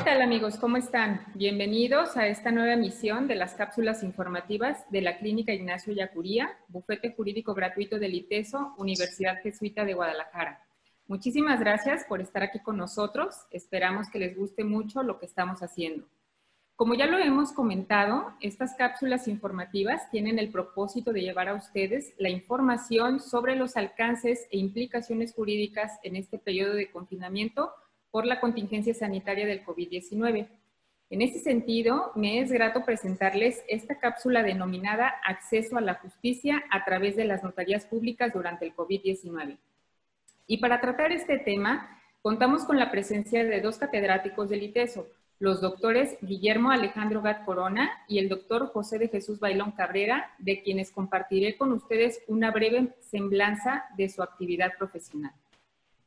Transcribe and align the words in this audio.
¿Qué 0.00 0.04
tal 0.04 0.22
amigos? 0.22 0.56
¿Cómo 0.56 0.78
están? 0.78 1.26
Bienvenidos 1.34 2.16
a 2.16 2.26
esta 2.26 2.50
nueva 2.50 2.72
emisión 2.72 3.28
de 3.28 3.34
las 3.34 3.52
cápsulas 3.52 4.02
informativas 4.02 4.90
de 4.90 5.02
la 5.02 5.18
Clínica 5.18 5.52
Ignacio 5.52 5.92
Yacuría, 5.92 6.56
bufete 6.68 7.12
jurídico 7.14 7.52
gratuito 7.52 7.98
del 7.98 8.14
ITESO, 8.14 8.74
Universidad 8.78 9.42
Jesuita 9.42 9.84
de 9.84 9.92
Guadalajara. 9.92 10.64
Muchísimas 11.06 11.60
gracias 11.60 12.06
por 12.08 12.22
estar 12.22 12.42
aquí 12.42 12.60
con 12.60 12.78
nosotros. 12.78 13.34
Esperamos 13.50 14.08
que 14.08 14.20
les 14.20 14.38
guste 14.38 14.64
mucho 14.64 15.02
lo 15.02 15.18
que 15.18 15.26
estamos 15.26 15.62
haciendo. 15.62 16.06
Como 16.76 16.94
ya 16.94 17.06
lo 17.06 17.18
hemos 17.18 17.52
comentado, 17.52 18.32
estas 18.40 18.74
cápsulas 18.76 19.28
informativas 19.28 20.10
tienen 20.10 20.38
el 20.38 20.50
propósito 20.50 21.12
de 21.12 21.20
llevar 21.20 21.48
a 21.48 21.54
ustedes 21.54 22.14
la 22.16 22.30
información 22.30 23.20
sobre 23.20 23.54
los 23.54 23.76
alcances 23.76 24.48
e 24.50 24.56
implicaciones 24.56 25.34
jurídicas 25.34 26.00
en 26.02 26.16
este 26.16 26.38
periodo 26.38 26.72
de 26.72 26.90
confinamiento 26.90 27.74
por 28.10 28.26
la 28.26 28.40
contingencia 28.40 28.94
sanitaria 28.94 29.46
del 29.46 29.64
COVID-19. 29.64 30.48
En 31.10 31.22
este 31.22 31.40
sentido, 31.40 32.12
me 32.14 32.40
es 32.40 32.52
grato 32.52 32.84
presentarles 32.84 33.64
esta 33.68 33.98
cápsula 33.98 34.42
denominada 34.42 35.14
Acceso 35.24 35.76
a 35.76 35.80
la 35.80 35.94
Justicia 35.94 36.62
a 36.70 36.84
través 36.84 37.16
de 37.16 37.24
las 37.24 37.42
notarías 37.42 37.84
públicas 37.84 38.32
durante 38.32 38.66
el 38.66 38.74
COVID-19. 38.76 39.58
Y 40.46 40.58
para 40.58 40.80
tratar 40.80 41.10
este 41.12 41.38
tema, 41.38 42.00
contamos 42.22 42.64
con 42.64 42.78
la 42.78 42.90
presencia 42.90 43.44
de 43.44 43.60
dos 43.60 43.78
catedráticos 43.78 44.48
del 44.48 44.62
ITESO, 44.62 45.06
los 45.40 45.60
doctores 45.60 46.18
Guillermo 46.20 46.70
Alejandro 46.70 47.22
Gat 47.22 47.44
Corona 47.44 47.90
y 48.06 48.18
el 48.18 48.28
doctor 48.28 48.66
José 48.68 48.98
de 48.98 49.08
Jesús 49.08 49.40
Bailón 49.40 49.72
Cabrera, 49.72 50.34
de 50.38 50.62
quienes 50.62 50.90
compartiré 50.90 51.56
con 51.56 51.72
ustedes 51.72 52.20
una 52.28 52.50
breve 52.50 52.94
semblanza 53.00 53.84
de 53.96 54.08
su 54.10 54.22
actividad 54.22 54.72
profesional. 54.78 55.32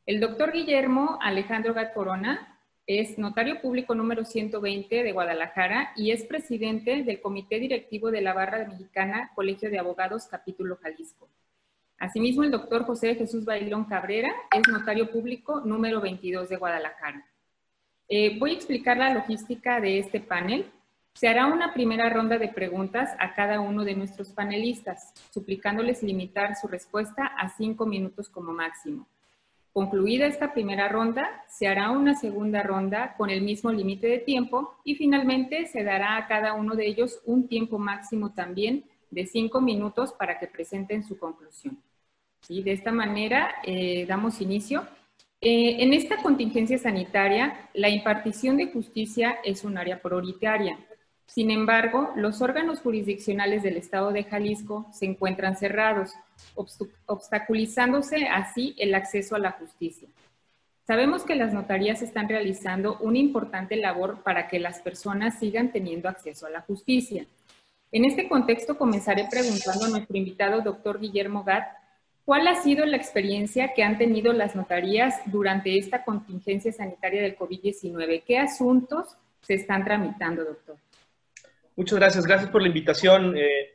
El 0.06 0.20
doctor 0.20 0.52
Guillermo 0.52 1.18
Alejandro 1.22 1.72
Gat 1.72 1.94
Corona 1.94 2.60
es 2.86 3.16
notario 3.18 3.62
público 3.62 3.94
número 3.94 4.26
120 4.26 5.02
de 5.02 5.12
Guadalajara 5.12 5.92
y 5.96 6.10
es 6.10 6.24
presidente 6.24 7.02
del 7.04 7.22
Comité 7.22 7.58
Directivo 7.58 8.10
de 8.10 8.20
la 8.20 8.34
Barra 8.34 8.66
Mexicana 8.68 9.30
Colegio 9.34 9.70
de 9.70 9.78
Abogados 9.78 10.26
Capítulo 10.26 10.76
Jalisco. 10.76 11.30
Asimismo, 11.96 12.42
el 12.42 12.50
doctor 12.50 12.84
José 12.84 13.14
Jesús 13.14 13.46
Bailón 13.46 13.86
Cabrera 13.86 14.30
es 14.54 14.68
notario 14.70 15.10
público 15.10 15.62
número 15.64 16.02
22 16.02 16.50
de 16.50 16.56
Guadalajara. 16.56 17.26
Eh, 18.06 18.38
voy 18.38 18.50
a 18.50 18.56
explicar 18.56 18.98
la 18.98 19.14
logística 19.14 19.80
de 19.80 20.00
este 20.00 20.20
panel. 20.20 20.70
Se 21.14 21.28
hará 21.28 21.46
una 21.46 21.72
primera 21.72 22.10
ronda 22.10 22.36
de 22.36 22.48
preguntas 22.48 23.08
a 23.18 23.32
cada 23.32 23.58
uno 23.58 23.84
de 23.84 23.94
nuestros 23.94 24.32
panelistas, 24.32 25.14
suplicándoles 25.30 26.02
limitar 26.02 26.56
su 26.56 26.68
respuesta 26.68 27.24
a 27.24 27.48
cinco 27.48 27.86
minutos 27.86 28.28
como 28.28 28.52
máximo. 28.52 29.08
Concluida 29.74 30.26
esta 30.26 30.52
primera 30.52 30.86
ronda, 30.86 31.44
se 31.48 31.66
hará 31.66 31.90
una 31.90 32.14
segunda 32.14 32.62
ronda 32.62 33.16
con 33.16 33.28
el 33.28 33.42
mismo 33.42 33.72
límite 33.72 34.06
de 34.06 34.18
tiempo 34.18 34.76
y 34.84 34.94
finalmente 34.94 35.66
se 35.66 35.82
dará 35.82 36.16
a 36.16 36.28
cada 36.28 36.54
uno 36.54 36.76
de 36.76 36.86
ellos 36.86 37.20
un 37.26 37.48
tiempo 37.48 37.76
máximo 37.76 38.32
también 38.32 38.84
de 39.10 39.26
cinco 39.26 39.60
minutos 39.60 40.12
para 40.12 40.38
que 40.38 40.46
presenten 40.46 41.02
su 41.02 41.18
conclusión. 41.18 41.82
¿Sí? 42.42 42.62
De 42.62 42.70
esta 42.70 42.92
manera 42.92 43.56
eh, 43.64 44.06
damos 44.06 44.40
inicio. 44.40 44.86
Eh, 45.40 45.82
en 45.82 45.92
esta 45.92 46.22
contingencia 46.22 46.78
sanitaria, 46.78 47.68
la 47.74 47.88
impartición 47.88 48.56
de 48.56 48.70
justicia 48.70 49.38
es 49.42 49.64
un 49.64 49.76
área 49.76 50.00
prioritaria. 50.00 50.78
Sin 51.26 51.50
embargo, 51.50 52.12
los 52.16 52.42
órganos 52.42 52.80
jurisdiccionales 52.80 53.62
del 53.62 53.76
Estado 53.76 54.12
de 54.12 54.24
Jalisco 54.24 54.86
se 54.92 55.06
encuentran 55.06 55.56
cerrados, 55.56 56.12
obstaculizándose 57.06 58.28
así 58.28 58.74
el 58.78 58.94
acceso 58.94 59.34
a 59.34 59.40
la 59.40 59.52
justicia. 59.52 60.08
Sabemos 60.86 61.22
que 61.22 61.34
las 61.34 61.52
notarías 61.52 62.02
están 62.02 62.28
realizando 62.28 62.98
una 63.00 63.18
importante 63.18 63.76
labor 63.76 64.22
para 64.22 64.48
que 64.48 64.58
las 64.58 64.80
personas 64.80 65.38
sigan 65.38 65.72
teniendo 65.72 66.10
acceso 66.10 66.46
a 66.46 66.50
la 66.50 66.60
justicia. 66.60 67.26
En 67.90 68.04
este 68.04 68.28
contexto 68.28 68.76
comenzaré 68.76 69.26
preguntando 69.30 69.86
a 69.86 69.88
nuestro 69.88 70.16
invitado, 70.16 70.60
doctor 70.60 71.00
Guillermo 71.00 71.42
Gat, 71.42 71.64
¿cuál 72.24 72.46
ha 72.48 72.56
sido 72.56 72.84
la 72.84 72.96
experiencia 72.96 73.72
que 73.72 73.82
han 73.82 73.96
tenido 73.96 74.32
las 74.34 74.54
notarías 74.54 75.14
durante 75.26 75.78
esta 75.78 76.04
contingencia 76.04 76.70
sanitaria 76.70 77.22
del 77.22 77.38
COVID-19? 77.38 78.22
¿Qué 78.26 78.38
asuntos 78.38 79.16
se 79.40 79.54
están 79.54 79.84
tramitando, 79.84 80.44
doctor? 80.44 80.76
Muchas 81.76 81.98
gracias, 81.98 82.24
gracias 82.24 82.50
por 82.50 82.62
la 82.62 82.68
invitación. 82.68 83.36
Eh, 83.36 83.72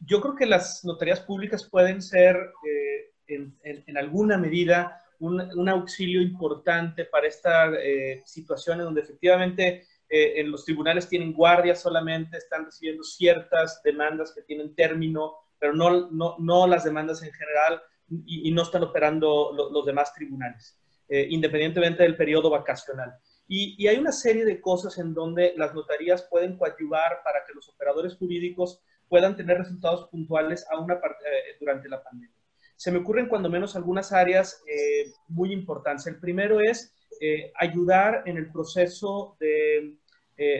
yo 0.00 0.20
creo 0.22 0.34
que 0.34 0.46
las 0.46 0.82
notarías 0.82 1.20
públicas 1.20 1.68
pueden 1.68 2.00
ser 2.00 2.36
eh, 2.36 3.12
en, 3.26 3.98
alguna 3.98 4.38
medida 4.38 5.02
un, 5.18 5.68
auxilio 5.68 6.22
importante 6.22 7.04
para 7.04 7.26
esta 7.26 7.70
eh, 7.74 8.22
situación 8.24 8.78
en 8.78 8.86
donde 8.86 9.02
efectivamente 9.02 9.86
en 10.16 10.48
los 10.50 10.64
tribunales 10.64 11.08
tienen 11.08 11.32
guardia 11.32 11.74
solamente, 11.74 12.36
están 12.36 12.66
recibiendo 12.66 13.02
ciertas 13.02 13.80
demandas 13.82 14.32
que 14.32 14.42
tienen 14.42 14.72
término, 14.76 15.34
pero 15.58 15.72
no, 15.72 16.08
no, 16.12 16.36
no 16.38 16.68
las 16.68 16.84
demandas 16.84 17.20
en 17.24 17.32
general 17.32 17.82
y, 18.24 18.48
no 18.52 18.62
están 18.62 18.84
operando 18.84 19.50
los 19.72 19.84
demás 19.84 20.14
tribunales, 20.14 20.78
independientemente 21.08 22.04
del 22.04 22.16
periodo 22.16 22.48
vacacional. 22.48 23.18
Y, 23.46 23.86
hay 23.86 23.98
una 23.98 24.12
serie 24.12 24.44
de 24.44 24.60
cosas 24.60 24.98
en 24.98 25.12
donde 25.12 25.52
las 25.56 25.74
notarías 25.74 26.26
pueden 26.30 26.56
coadyuvar 26.56 27.22
para 27.22 27.44
que 27.46 27.52
los 27.54 27.68
operadores 27.68 28.16
jurídicos 28.16 28.80
puedan 29.08 29.36
tener 29.36 29.58
resultados 29.58 30.08
puntuales 30.08 30.62
eh, 30.62 31.56
durante 31.60 31.88
la 31.88 32.02
pandemia. 32.02 32.34
Se 32.76 32.90
me 32.90 32.98
ocurren 32.98 33.28
cuando 33.28 33.50
menos 33.50 33.76
algunas 33.76 34.12
áreas 34.12 34.62
eh, 34.66 35.12
muy 35.28 35.52
importantes. 35.52 36.06
El 36.06 36.18
primero 36.18 36.58
es 36.60 36.94
eh, 37.20 37.52
ayudar 37.56 38.22
en 38.26 38.38
el 38.38 38.50
proceso 38.50 39.36
de 39.38 39.98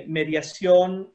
mediación, 0.07 1.13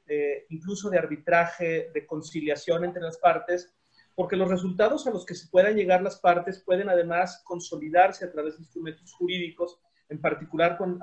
incluso 0.49 0.89
de 0.89 0.97
arbitraje, 0.97 1.91
de 1.93 2.05
conciliación 2.05 2.83
entre 2.83 3.01
las 3.01 3.17
partes, 3.17 3.73
porque 4.15 4.35
los 4.35 4.49
resultados 4.49 5.07
a 5.07 5.11
los 5.11 5.25
que 5.25 5.33
se 5.33 5.47
puedan 5.47 5.77
llegar 5.77 6.01
las 6.01 6.19
partes 6.19 6.61
pueden 6.65 6.89
además 6.89 7.41
consolidarse 7.45 8.25
a 8.25 8.31
través 8.33 8.57
de 8.57 8.63
instrumentos 8.63 9.13
jurídicos 9.13 9.79
en 10.09 10.19
particular 10.19 10.77
con, 10.77 10.99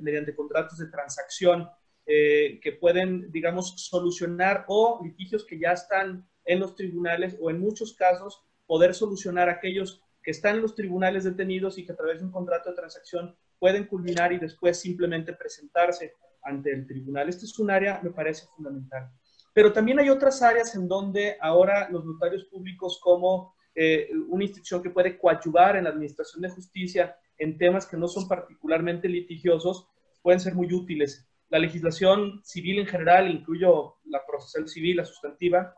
mediante, 0.00 0.34
contratos 0.34 0.78
de 0.78 0.86
transacción 0.88 1.68
eh, 2.06 2.58
que 2.62 2.72
pueden, 2.72 3.30
digamos, 3.30 3.74
solucionar 3.76 4.64
o 4.68 5.00
litigios 5.04 5.44
que 5.44 5.58
ya 5.58 5.72
están 5.72 6.26
en 6.44 6.60
los 6.60 6.74
tribunales 6.74 7.36
o 7.40 7.50
en 7.50 7.60
muchos 7.60 7.94
casos 7.94 8.42
poder 8.66 8.94
solucionar 8.94 9.48
aquellos 9.48 10.02
que 10.22 10.30
están 10.30 10.56
en 10.56 10.62
los 10.62 10.74
tribunales 10.74 11.24
detenidos 11.24 11.78
y 11.78 11.84
que 11.84 11.92
a 11.92 11.96
través 11.96 12.18
de 12.18 12.26
un 12.26 12.32
contrato 12.32 12.70
de 12.70 12.76
transacción 12.76 13.36
pueden 13.58 13.86
culminar 13.86 14.32
y 14.32 14.38
después 14.38 14.80
simplemente 14.80 15.32
presentarse 15.32 16.14
ante 16.42 16.72
el 16.72 16.86
tribunal. 16.86 17.28
Este 17.28 17.44
es 17.44 17.58
un 17.58 17.70
área, 17.70 18.00
me 18.02 18.10
parece 18.10 18.46
fundamental. 18.54 19.10
Pero 19.52 19.72
también 19.72 19.98
hay 19.98 20.08
otras 20.08 20.40
áreas 20.42 20.74
en 20.74 20.88
donde 20.88 21.36
ahora 21.40 21.88
los 21.90 22.04
notarios 22.04 22.44
públicos 22.44 23.00
como 23.02 23.54
eh, 23.74 24.08
una 24.28 24.44
institución 24.44 24.82
que 24.82 24.90
puede 24.90 25.18
coadyuvar 25.18 25.76
en 25.76 25.84
la 25.84 25.90
administración 25.90 26.42
de 26.42 26.50
justicia 26.50 27.16
en 27.38 27.58
temas 27.58 27.86
que 27.86 27.96
no 27.96 28.08
son 28.08 28.28
particularmente 28.28 29.08
litigiosos 29.08 29.88
pueden 30.22 30.40
ser 30.40 30.54
muy 30.54 30.72
útiles. 30.72 31.28
La 31.48 31.58
legislación 31.58 32.40
civil 32.44 32.80
en 32.80 32.86
general, 32.86 33.30
incluyo 33.30 33.96
la 34.04 34.24
procesal 34.26 34.68
civil, 34.68 34.96
la 34.98 35.04
sustantiva, 35.04 35.74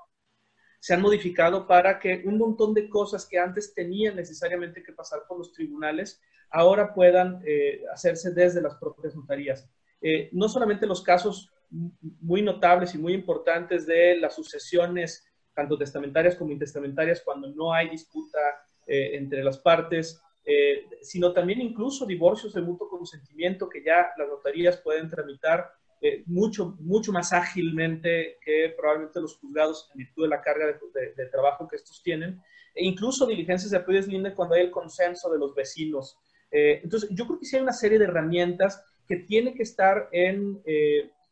se 0.80 0.94
han 0.94 1.02
modificado 1.02 1.66
para 1.66 1.98
que 1.98 2.22
un 2.24 2.38
montón 2.38 2.74
de 2.74 2.88
cosas 2.88 3.26
que 3.26 3.38
antes 3.38 3.74
tenían 3.74 4.16
necesariamente 4.16 4.82
que 4.82 4.92
pasar 4.92 5.20
por 5.28 5.38
los 5.38 5.52
tribunales, 5.52 6.20
ahora 6.50 6.94
puedan 6.94 7.42
eh, 7.46 7.82
hacerse 7.92 8.32
desde 8.32 8.62
las 8.62 8.74
propias 8.76 9.14
notarías. 9.14 9.68
Eh, 10.00 10.30
no 10.32 10.48
solamente 10.48 10.86
los 10.86 11.02
casos 11.02 11.52
muy 11.70 12.42
notables 12.42 12.94
y 12.94 12.98
muy 12.98 13.12
importantes 13.12 13.86
de 13.86 14.16
las 14.16 14.34
sucesiones, 14.34 15.24
tanto 15.54 15.78
testamentarias 15.78 16.34
como 16.34 16.50
intestamentarias, 16.50 17.22
cuando 17.22 17.48
no 17.48 17.72
hay 17.72 17.90
disputa 17.90 18.38
eh, 18.86 19.16
entre 19.16 19.44
las 19.44 19.58
partes, 19.58 20.20
eh, 20.52 20.88
sino 21.00 21.32
también 21.32 21.60
incluso 21.60 22.04
divorcios 22.04 22.52
de 22.54 22.60
mutuo 22.60 22.88
consentimiento 22.88 23.68
que 23.68 23.84
ya 23.84 24.10
las 24.18 24.28
notarías 24.28 24.78
pueden 24.78 25.08
tramitar 25.08 25.70
eh, 26.00 26.24
mucho, 26.26 26.76
mucho 26.80 27.12
más 27.12 27.32
ágilmente 27.32 28.36
que 28.44 28.74
probablemente 28.76 29.20
los 29.20 29.38
juzgados 29.38 29.88
en 29.92 29.98
virtud 29.98 30.24
de 30.24 30.28
la 30.28 30.42
carga 30.42 30.66
de, 30.66 31.26
trabajo 31.26 31.68
que 31.68 31.76
estos 31.76 32.02
tienen, 32.02 32.42
e 32.74 32.84
incluso 32.84 33.28
diligencias 33.28 33.70
de 33.70 33.76
apoyo 33.76 34.00
linde 34.00 34.34
cuando 34.34 34.56
hay 34.56 34.62
el 34.62 34.72
consenso 34.72 35.30
de 35.30 35.38
los 35.38 35.54
vecinos. 35.54 36.18
Eh, 36.50 36.80
entonces, 36.82 37.08
yo 37.12 37.26
creo 37.28 37.38
que 37.38 37.46
sí 37.46 37.54
hay 37.54 37.62
una 37.62 37.72
serie 37.72 38.00
de 38.00 38.06
herramientas 38.06 38.84
que 39.06 39.18
tienen 39.18 39.54
que 39.54 39.62
estar 39.62 40.08
en 40.10 40.60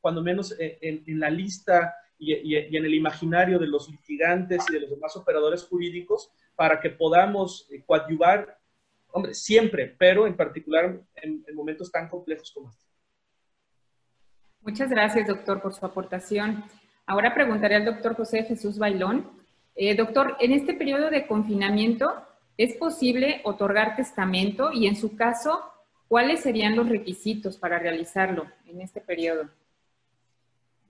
cuando 0.00 0.22
menos 0.22 0.54
en, 0.58 1.18
la 1.18 1.28
lista 1.28 1.92
y, 2.20 2.54
en 2.54 2.84
el 2.84 2.94
imaginario 2.94 3.58
de 3.58 3.66
los 3.66 3.90
litigantes 3.90 4.64
y 4.70 4.74
de 4.74 4.80
los 4.80 4.90
demás 4.90 5.16
operadores 5.16 5.64
jurídicos 5.64 6.30
para 6.54 6.80
que 6.80 6.90
podamos 6.90 7.68
coadyuvar, 7.86 8.57
hombre, 9.12 9.34
siempre, 9.34 9.94
pero 9.98 10.26
en 10.26 10.36
particular 10.36 11.00
en, 11.16 11.44
en 11.46 11.54
momentos 11.54 11.90
tan 11.90 12.08
complejos 12.08 12.50
como 12.52 12.70
este. 12.70 12.84
Muchas 14.60 14.90
gracias, 14.90 15.26
doctor, 15.26 15.62
por 15.62 15.72
su 15.72 15.86
aportación. 15.86 16.64
Ahora 17.06 17.32
preguntaré 17.32 17.76
al 17.76 17.86
doctor 17.86 18.14
José 18.14 18.44
Jesús 18.44 18.78
Bailón. 18.78 19.30
Eh, 19.74 19.94
doctor, 19.96 20.36
en 20.40 20.52
este 20.52 20.74
periodo 20.74 21.08
de 21.08 21.26
confinamiento, 21.26 22.12
¿es 22.58 22.74
posible 22.74 23.40
otorgar 23.44 23.96
testamento? 23.96 24.72
Y 24.72 24.86
en 24.88 24.96
su 24.96 25.16
caso, 25.16 25.62
¿cuáles 26.08 26.40
serían 26.40 26.76
los 26.76 26.88
requisitos 26.88 27.56
para 27.56 27.78
realizarlo 27.78 28.46
en 28.66 28.82
este 28.82 29.00
periodo? 29.00 29.48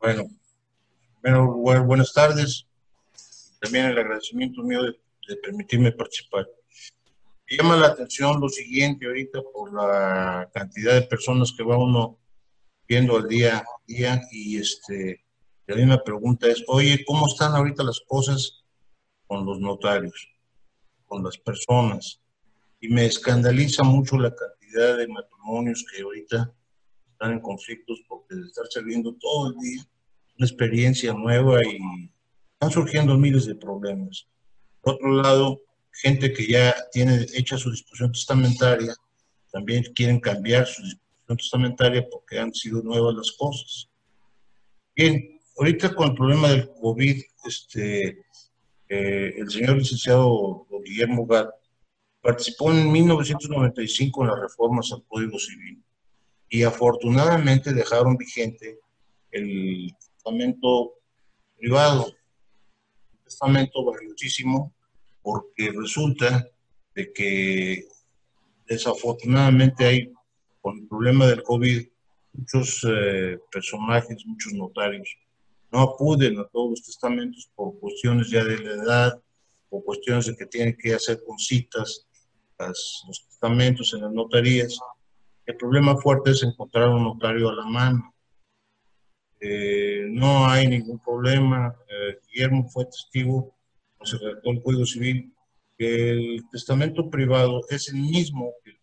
Bueno, 0.01 0.25
bueno 1.23 1.85
buenas 1.85 2.13
tardes. 2.13 2.67
También 3.61 3.87
el 3.87 3.99
agradecimiento 3.99 4.63
mío 4.63 4.83
de, 4.83 4.99
de 5.29 5.37
permitirme 5.37 5.93
participar. 5.93 6.49
Llama 7.51 7.77
la 7.77 7.87
atención 7.87 8.41
lo 8.41 8.49
siguiente 8.51 9.07
ahorita 9.07 9.41
por 9.55 9.73
la 9.73 10.51
cantidad 10.53 10.93
de 10.93 11.03
personas 11.03 11.55
que 11.57 11.63
va 11.63 11.79
uno 11.79 12.19
viendo 12.87 13.17
al 13.17 13.27
día 13.27 13.59
a 13.59 13.65
día 13.87 14.21
y 14.31 14.59
este, 14.59 15.25
la 15.67 15.77
misma 15.77 16.05
pregunta 16.05 16.47
es, 16.47 16.63
oye, 16.67 17.03
¿cómo 17.07 17.27
están 17.27 17.55
ahorita 17.55 17.83
las 17.85 18.01
cosas 18.07 18.65
con 19.27 19.47
los 19.47 19.61
notarios, 19.61 20.29
con 21.07 21.25
las 21.25 21.39
personas? 21.39 22.21
Y 22.81 22.89
me 22.89 23.07
escandaliza 23.07 23.83
mucho 23.83 24.19
la 24.19 24.35
cantidad 24.35 24.99
de 24.99 25.09
matrimonios 25.09 25.87
que 25.91 26.03
ahorita 26.03 26.55
están 27.13 27.33
en 27.33 27.41
conflictos 27.41 28.03
porque 28.07 28.35
de 28.35 28.47
estar 28.47 28.67
saliendo 28.69 29.15
todo 29.15 29.49
el 29.49 29.59
día, 29.59 29.83
una 30.37 30.47
experiencia 30.47 31.15
nueva 31.15 31.65
y 31.65 31.79
están 32.53 32.71
surgiendo 32.71 33.17
miles 33.17 33.47
de 33.47 33.55
problemas. 33.55 34.29
Por 34.83 34.95
otro 34.95 35.13
lado, 35.13 35.61
gente 35.99 36.33
que 36.33 36.47
ya 36.47 36.75
tiene 36.93 37.27
hecha 37.35 37.59
su 37.59 37.71
disposición 37.71 38.13
testamentaria, 38.13 38.95
también 39.51 39.83
quieren 39.95 40.21
cambiar 40.21 40.67
su 40.67 40.83
disposición 40.83 41.37
testamentaria 41.37 42.07
porque 42.09 42.39
han 42.39 42.55
sido 42.55 42.83
nuevas 42.83 43.15
las 43.17 43.33
cosas. 43.33 43.89
Bien, 44.95 45.41
ahorita 45.57 45.95
con 45.95 46.11
el 46.11 46.15
problema 46.15 46.49
del 46.49 46.71
COVID, 46.81 47.23
este, 47.45 48.23
eh, 48.89 49.35
el 49.37 49.51
señor 49.51 49.79
licenciado 49.79 50.67
Guillermo 50.85 51.27
Gat 51.27 51.51
participó 52.21 52.73
en 52.73 52.91
1995 52.91 54.23
en 54.23 54.29
las 54.29 54.41
reformas 54.41 54.93
al 54.93 55.05
Código 55.07 55.39
Civil 55.39 55.83
y 56.49 56.63
afortunadamente 56.63 57.73
dejaron 57.73 58.17
vigente 58.17 58.79
el 59.31 59.95
testamento 59.99 60.95
privado, 61.59 62.07
un 62.07 63.25
testamento 63.25 63.85
valiosísimo 63.85 64.73
porque 65.23 65.73
resulta 65.73 66.49
de 66.95 67.13
que 67.13 67.85
desafortunadamente 68.67 69.85
hay 69.85 70.13
con 70.61 70.79
el 70.79 70.89
problema 70.89 71.27
del 71.27 71.43
COVID, 71.43 71.87
muchos 72.33 72.87
eh, 72.89 73.39
personajes, 73.51 74.25
muchos 74.27 74.53
notarios, 74.53 75.09
no 75.71 75.81
acuden 75.81 76.39
a 76.39 76.47
todos 76.49 76.71
los 76.71 76.83
testamentos 76.83 77.51
por 77.55 77.79
cuestiones 77.79 78.31
ya 78.31 78.45
de 78.45 78.59
la 78.59 78.83
edad, 78.83 79.23
o 79.71 79.83
cuestiones 79.83 80.27
de 80.27 80.37
que 80.37 80.47
tienen 80.47 80.77
que 80.77 80.95
hacer 80.95 81.21
con 81.27 81.39
citas 81.39 82.07
los 82.59 83.27
testamentos 83.29 83.95
en 83.95 84.03
las 84.03 84.13
notarías. 84.13 84.79
El 85.47 85.57
problema 85.57 85.97
fuerte 85.97 86.33
es 86.33 86.43
encontrar 86.43 86.89
un 86.89 87.05
notario 87.05 87.49
a 87.49 87.55
la 87.55 87.65
mano. 87.65 88.15
Eh, 89.41 90.07
no 90.11 90.49
hay 90.49 90.67
ningún 90.67 90.99
problema. 90.99 91.75
Eh, 91.89 92.19
Guillermo 92.27 92.69
fue 92.69 92.87
testigo, 92.87 93.55
se 94.05 94.19
redactó 94.19 94.51
el 94.51 94.63
Código 94.63 94.87
Civil, 94.87 95.35
que 95.77 96.11
el 96.11 96.45
testamento 96.51 97.09
privado 97.09 97.61
es 97.69 97.89
el 97.89 97.97
mismo 97.97 98.53
que 98.65 98.71
el 98.71 98.79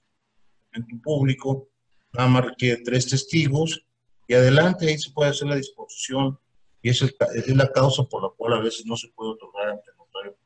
testamento 0.72 1.04
público, 1.04 1.70
nada 2.14 2.30
más 2.30 2.46
requiere 2.46 2.82
tres 2.84 3.08
testigos 3.08 3.86
y 4.28 4.34
adelante 4.34 4.88
ahí 4.88 4.98
se 4.98 5.12
puede 5.12 5.32
hacer 5.32 5.48
la 5.48 5.56
disposición 5.56 6.40
y 6.82 6.90
es, 6.90 7.02
es 7.02 7.56
la 7.56 7.72
causa 7.72 8.04
por 8.04 8.24
la 8.24 8.30
cual 8.38 8.54
a 8.54 8.62
veces 8.62 8.86
no 8.86 8.96
se 8.96 9.10
puede 9.10 9.32
otorgar 9.32 9.70
ante 9.70 9.92
notario 9.98 10.38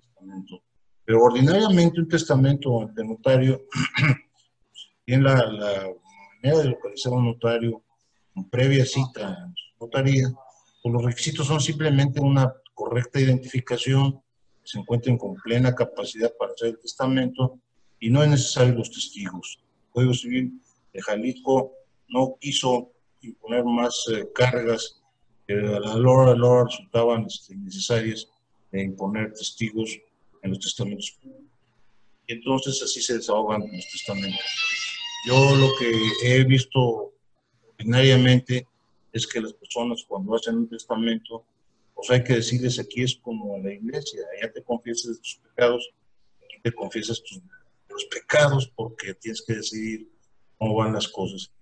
testamento. 0.00 0.62
Pero 1.04 1.22
ordinariamente 1.22 2.00
un 2.00 2.08
testamento 2.08 2.82
ante 2.82 3.04
notario 3.04 3.62
tiene 5.04 5.22
la, 5.22 5.46
la, 5.46 5.94
manera 6.42 6.58
de 6.62 6.68
localizar 6.70 7.12
un 7.12 7.26
notario 7.26 7.82
con 8.34 8.48
previa 8.48 8.84
cita 8.84 9.36
en 9.44 9.54
su 9.54 9.84
notaría, 9.84 10.28
pues 10.82 10.92
los 10.92 11.04
requisitos 11.04 11.46
son 11.46 11.60
simplemente 11.60 12.20
una 12.20 12.52
correcta 12.78 13.20
identificación, 13.20 14.22
se 14.62 14.78
encuentren 14.78 15.18
con 15.18 15.34
plena 15.34 15.74
capacidad 15.74 16.32
para 16.38 16.52
hacer 16.52 16.68
el 16.68 16.78
testamento 16.78 17.58
y 17.98 18.08
no 18.08 18.22
es 18.22 18.30
necesario 18.30 18.74
los 18.74 18.92
testigos. 18.92 19.58
Código 19.90 20.14
Civil 20.14 20.62
de 20.92 21.02
Jalisco 21.02 21.72
no 22.08 22.36
quiso 22.40 22.92
imponer 23.22 23.64
más 23.64 24.04
eh, 24.12 24.28
cargas 24.32 25.02
que 25.44 25.54
a 25.54 25.80
la 25.80 26.08
hora, 26.08 26.32
a 26.32 26.36
la 26.36 26.46
hora 26.46 26.64
resultaban 26.66 27.24
este, 27.24 27.56
necesarias 27.56 28.28
de 28.70 28.84
imponer 28.84 29.32
testigos 29.32 29.98
en 30.42 30.50
los 30.50 30.60
testamentos. 30.60 31.18
Y 32.28 32.32
entonces 32.32 32.80
así 32.80 33.02
se 33.02 33.14
desahogan 33.16 33.62
los 33.62 33.88
testamentos. 33.90 34.40
Yo 35.26 35.56
lo 35.56 35.68
que 35.80 35.90
he 36.22 36.44
visto 36.44 37.12
ordinariamente 37.72 38.68
es 39.12 39.26
que 39.26 39.40
las 39.40 39.54
personas 39.54 40.04
cuando 40.06 40.36
hacen 40.36 40.58
un 40.58 40.68
testamento, 40.68 41.44
pues 41.98 42.10
hay 42.10 42.22
que 42.22 42.34
decirles 42.34 42.78
aquí 42.78 43.02
es 43.02 43.16
como 43.16 43.56
en 43.56 43.64
la 43.64 43.74
iglesia, 43.74 44.20
allá 44.36 44.52
te 44.52 44.62
confiesas 44.62 45.16
de 45.16 45.16
tus 45.16 45.40
pecados, 45.42 45.90
aquí 46.36 46.60
te 46.62 46.72
confiesas 46.72 47.20
tus 47.24 48.04
pecados 48.04 48.72
porque 48.76 49.14
tienes 49.14 49.42
que 49.44 49.54
decidir 49.54 50.08
cómo 50.58 50.76
van 50.76 50.92
las 50.92 51.08
cosas. 51.08 51.52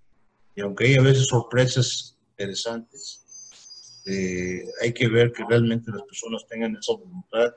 Y 0.55 0.61
aunque 0.61 0.88
hay 0.88 0.97
a 0.97 1.00
veces 1.00 1.29
sorpresas 1.29 2.19
interesantes, 2.33 4.03
eh, 4.05 4.62
hay 4.83 4.93
que 4.93 5.09
ver 5.09 5.33
que 5.33 5.43
realmente 5.43 5.91
las 5.91 6.03
personas 6.03 6.47
tengan 6.47 6.77
esa 6.77 6.93
voluntad 6.93 7.55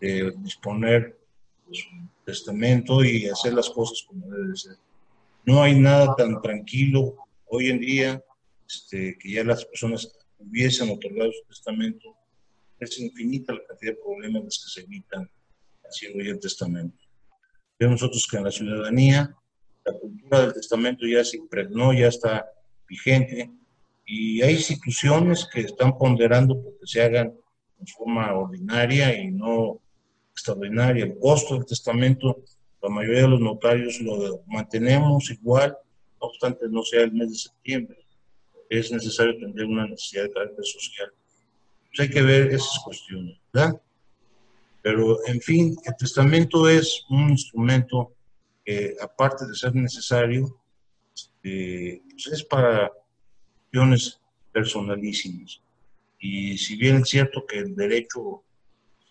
de 0.00 0.32
disponer 0.38 1.20
de 1.66 1.74
su 1.74 1.88
testamento 2.24 3.04
y 3.04 3.26
hacer 3.26 3.52
las 3.52 3.68
cosas 3.68 4.02
como 4.08 4.26
debe 4.28 4.56
ser. 4.56 4.78
No 5.44 5.62
hay 5.62 5.78
nada 5.78 6.16
tan 6.16 6.40
tranquilo 6.40 7.16
hoy 7.44 7.68
en 7.68 7.80
día 7.80 8.24
este, 8.66 9.18
que 9.18 9.30
ya 9.30 9.44
las 9.44 9.66
personas 9.66 10.10
hubiesen 10.48 10.90
otorgado 10.90 11.30
su 11.32 11.44
testamento. 11.48 12.16
Es 12.78 12.98
infinita 12.98 13.52
la 13.52 13.64
cantidad 13.66 13.92
de 13.92 13.98
problemas 14.02 14.62
que 14.64 14.70
se 14.70 14.80
evitan 14.82 15.30
haciendo 15.84 16.24
ya 16.24 16.32
el 16.32 16.40
testamento. 16.40 16.98
Vemos 17.78 18.02
nosotros 18.02 18.26
que 18.30 18.36
en 18.36 18.44
la 18.44 18.50
ciudadanía 18.50 19.34
la 19.84 19.92
cultura 19.98 20.40
del 20.40 20.54
testamento 20.54 21.06
ya 21.06 21.24
se 21.24 21.36
impregnó, 21.36 21.92
ya 21.92 22.08
está 22.08 22.46
vigente 22.88 23.50
y 24.06 24.42
hay 24.42 24.54
instituciones 24.54 25.46
que 25.52 25.60
están 25.60 25.96
ponderando 25.96 26.62
porque 26.62 26.86
se 26.86 27.02
hagan 27.02 27.34
en 27.80 27.86
forma 27.86 28.32
ordinaria 28.34 29.16
y 29.18 29.30
no 29.30 29.80
extraordinaria. 30.32 31.04
El 31.04 31.18
costo 31.18 31.54
del 31.54 31.66
testamento, 31.66 32.42
la 32.82 32.88
mayoría 32.88 33.22
de 33.22 33.28
los 33.28 33.40
notarios 33.40 34.00
lo 34.00 34.42
mantenemos 34.46 35.30
igual, 35.30 35.76
no 36.20 36.28
obstante 36.28 36.66
no 36.68 36.82
sea 36.82 37.02
el 37.02 37.12
mes 37.12 37.30
de 37.30 37.36
septiembre. 37.36 38.03
Es 38.78 38.90
necesario 38.90 39.38
tener 39.38 39.64
una 39.66 39.86
necesidad 39.86 40.24
de 40.24 40.32
carácter 40.32 40.64
social. 40.64 41.12
Pues 41.88 42.00
hay 42.00 42.10
que 42.12 42.22
ver 42.22 42.52
esas 42.52 42.80
cuestiones, 42.84 43.38
¿verdad? 43.52 43.80
Pero, 44.82 45.24
en 45.26 45.40
fin, 45.40 45.76
el 45.84 45.94
testamento 45.96 46.68
es 46.68 47.04
un 47.08 47.30
instrumento 47.30 48.12
que, 48.64 48.96
aparte 49.00 49.46
de 49.46 49.54
ser 49.54 49.74
necesario, 49.76 50.60
este, 51.14 52.02
pues 52.10 52.26
es 52.26 52.44
para 52.44 52.90
cuestiones 53.60 54.20
personalísimas. 54.52 55.62
Y 56.18 56.58
si 56.58 56.76
bien 56.76 56.96
es 56.96 57.08
cierto 57.08 57.46
que 57.46 57.58
el 57.58 57.76
derecho 57.76 58.42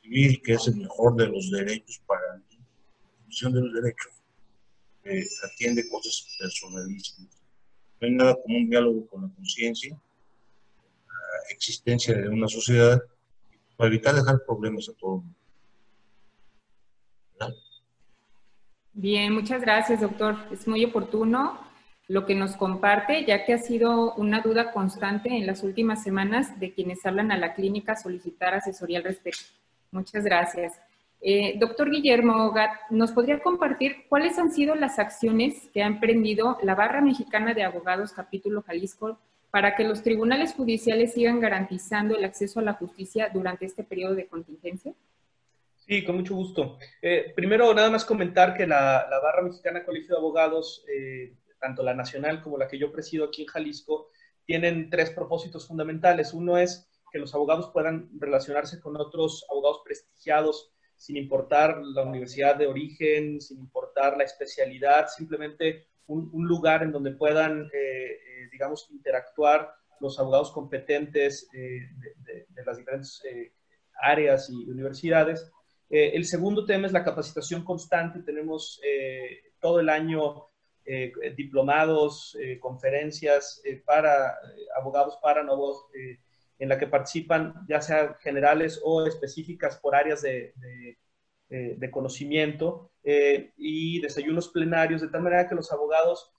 civil, 0.01 0.41
que 0.43 0.53
es 0.55 0.67
el 0.67 0.75
mejor 0.75 1.15
de 1.15 1.27
los 1.27 1.49
derechos 1.51 2.01
para 2.05 2.21
la 2.35 3.49
de 3.49 3.61
los 3.61 3.73
derechos, 3.73 4.11
eh, 5.05 5.25
atiende 5.45 5.87
cosas 5.89 6.35
personalísimas. 6.37 7.42
No 8.03 8.07
hay 8.07 8.15
nada 8.15 8.35
como 8.35 8.57
un 8.57 8.69
diálogo 8.69 9.07
con 9.07 9.21
la 9.21 9.29
conciencia, 9.33 9.97
la 11.07 11.53
existencia 11.55 12.13
de 12.13 12.27
una 12.27 12.49
sociedad, 12.49 13.01
para 13.77 13.87
evitar 13.87 14.13
dejar 14.13 14.43
problemas 14.45 14.89
a 14.89 14.93
todo 14.93 15.23
el 17.39 17.47
mundo. 17.47 17.57
Bien, 18.91 19.33
muchas 19.33 19.61
gracias, 19.61 20.01
doctor. 20.01 20.35
Es 20.51 20.67
muy 20.67 20.83
oportuno 20.83 21.57
lo 22.09 22.25
que 22.25 22.35
nos 22.35 22.57
comparte, 22.57 23.23
ya 23.23 23.45
que 23.45 23.53
ha 23.53 23.57
sido 23.57 24.13
una 24.15 24.41
duda 24.41 24.73
constante 24.73 25.29
en 25.29 25.47
las 25.47 25.63
últimas 25.63 26.03
semanas 26.03 26.59
de 26.59 26.73
quienes 26.73 27.05
hablan 27.05 27.31
a 27.31 27.37
la 27.37 27.53
clínica 27.53 27.95
solicitar 27.95 28.53
asesoría 28.53 28.97
al 28.97 29.05
respecto. 29.05 29.45
Muchas 29.91 30.25
gracias. 30.25 30.73
Eh, 31.25 31.55
doctor 31.57 31.89
Guillermo 31.89 32.51
Gat, 32.51 32.71
¿nos 32.89 33.13
podría 33.13 33.39
compartir 33.39 34.07
cuáles 34.09 34.37
han 34.37 34.51
sido 34.51 34.75
las 34.75 34.99
acciones 34.99 35.69
que 35.73 35.81
ha 35.81 35.87
emprendido 35.87 36.57
la 36.63 36.75
Barra 36.75 36.99
Mexicana 36.99 37.53
de 37.53 37.63
Abogados 37.63 38.11
Capítulo 38.11 38.61
Jalisco 38.61 39.17
para 39.49 39.73
que 39.77 39.85
los 39.85 40.03
tribunales 40.03 40.53
judiciales 40.53 41.13
sigan 41.13 41.39
garantizando 41.39 42.17
el 42.17 42.25
acceso 42.25 42.59
a 42.59 42.63
la 42.63 42.73
justicia 42.73 43.29
durante 43.33 43.65
este 43.65 43.85
periodo 43.85 44.15
de 44.15 44.27
contingencia? 44.27 44.93
Sí, 45.77 46.03
con 46.03 46.17
mucho 46.17 46.35
gusto. 46.35 46.77
Eh, 47.01 47.31
primero, 47.33 47.73
nada 47.73 47.89
más 47.89 48.03
comentar 48.03 48.53
que 48.53 48.67
la, 48.67 49.07
Barra 49.23 49.43
Mexicana 49.43 49.85
Colegio 49.85 50.15
de 50.15 50.19
Abogados, 50.19 50.83
eh, 50.93 51.35
tanto 51.57 51.83
la 51.83 51.93
nacional 51.93 52.41
como 52.41 52.57
la 52.57 52.67
que 52.67 52.77
yo 52.77 52.91
presido 52.91 53.23
aquí 53.23 53.43
en 53.43 53.47
Jalisco, 53.47 54.09
tienen 54.43 54.89
tres 54.89 55.11
propósitos 55.11 55.69
fundamentales. 55.69 56.33
Uno 56.33 56.57
es 56.57 56.89
que 57.13 57.19
los 57.19 57.33
abogados 57.33 57.69
puedan 57.71 58.09
relacionarse 58.19 58.81
con 58.81 58.97
otros 58.97 59.45
abogados 59.49 59.83
prestigiados 59.85 60.72
sin 61.03 61.17
importar 61.17 61.81
la 61.81 62.03
universidad 62.03 62.55
de 62.55 62.67
origen, 62.67 63.41
sin 63.41 63.59
importar 63.59 64.15
la 64.15 64.23
especialidad, 64.23 65.07
simplemente 65.07 65.87
un, 66.07 66.29
lugar 66.47 66.83
en 66.83 66.93
donde 66.93 67.11
puedan, 67.11 67.69
eh, 67.73 68.47
digamos, 68.51 68.87
interactuar 68.89 69.69
los 69.99 70.17
abogados 70.17 70.51
competentes 70.51 71.49
de, 71.51 71.89
de, 72.49 72.65
las 72.65 72.77
diferentes 72.77 73.21
áreas 74.01 74.49
y 74.49 74.69
universidades. 74.69 75.51
Eh, 75.89 76.11
el 76.15 76.25
segundo 76.25 76.65
tema 76.65 76.87
es 76.87 76.93
la 76.93 77.03
capacitación 77.03 77.63
constante. 77.63 78.21
Tenemos 78.21 78.79
eh, 78.83 79.53
todo 79.59 79.79
el 79.79 79.89
año 79.89 80.47
eh, 80.85 81.11
diplomados, 81.35 82.37
conferencias 82.59 83.61
para 83.85 84.35
abogados, 84.77 85.17
para 85.21 85.43
nuevos, 85.43 85.85
en 86.59 86.69
la 86.69 86.77
que 86.77 86.87
participan 86.87 87.65
ya 87.67 87.81
sea 87.81 88.15
generales 88.21 88.79
o 88.83 89.05
específicas 89.05 89.77
por 89.77 89.95
áreas 89.95 90.21
de, 90.21 90.53
de 91.49 91.91
conocimiento 91.91 92.91
y 93.03 93.99
desayunos 94.01 94.49
plenarios, 94.49 95.01
de 95.01 95.09
tal 95.09 95.21
manera 95.21 95.47
que 95.47 95.55
los 95.55 95.71
abogados 95.71 96.31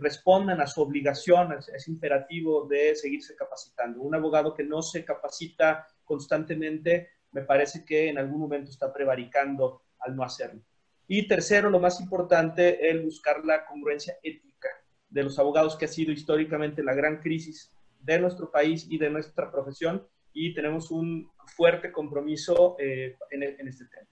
respondan 0.00 0.60
a 0.60 0.66
su 0.66 0.82
obligación, 0.82 1.52
es, 1.52 1.68
es, 1.68 1.86
imperativo 1.88 2.66
de 2.66 2.96
seguirse 2.96 3.36
capacitando. 3.36 4.00
Un 4.00 4.14
abogado 4.14 4.54
que 4.54 4.64
no 4.64 4.82
se 4.82 5.04
capacita 5.04 5.86
constantemente 6.04 7.10
me 7.32 7.42
parece 7.42 7.84
que 7.84 8.08
en 8.08 8.18
algún 8.18 8.40
momento 8.40 8.70
está 8.70 8.92
prevaricando 8.92 9.82
al 10.00 10.16
no 10.16 10.24
hacerlo. 10.24 10.62
Y 11.06 11.26
tercero, 11.26 11.70
lo 11.70 11.80
más 11.80 12.00
importante, 12.00 12.88
el 12.88 13.02
buscar 13.02 13.44
la 13.44 13.66
congruencia 13.66 14.16
ética 14.22 14.68
de 15.08 15.24
los 15.24 15.38
abogados, 15.38 15.76
que 15.76 15.86
ha 15.86 15.88
sido 15.88 16.12
históricamente 16.12 16.82
la 16.84 16.94
gran 16.94 17.20
crisis 17.20 17.72
de 18.14 18.20
nuestro 18.20 18.50
país 18.50 18.86
y 18.88 18.98
de 18.98 19.10
nuestra 19.10 19.50
profesión, 19.50 20.06
y 20.32 20.54
tenemos 20.54 20.90
un 20.90 21.30
fuerte 21.56 21.90
compromiso 21.92 22.76
eh, 22.78 23.16
en, 23.30 23.68
este 23.68 23.84
tema. 23.86 24.06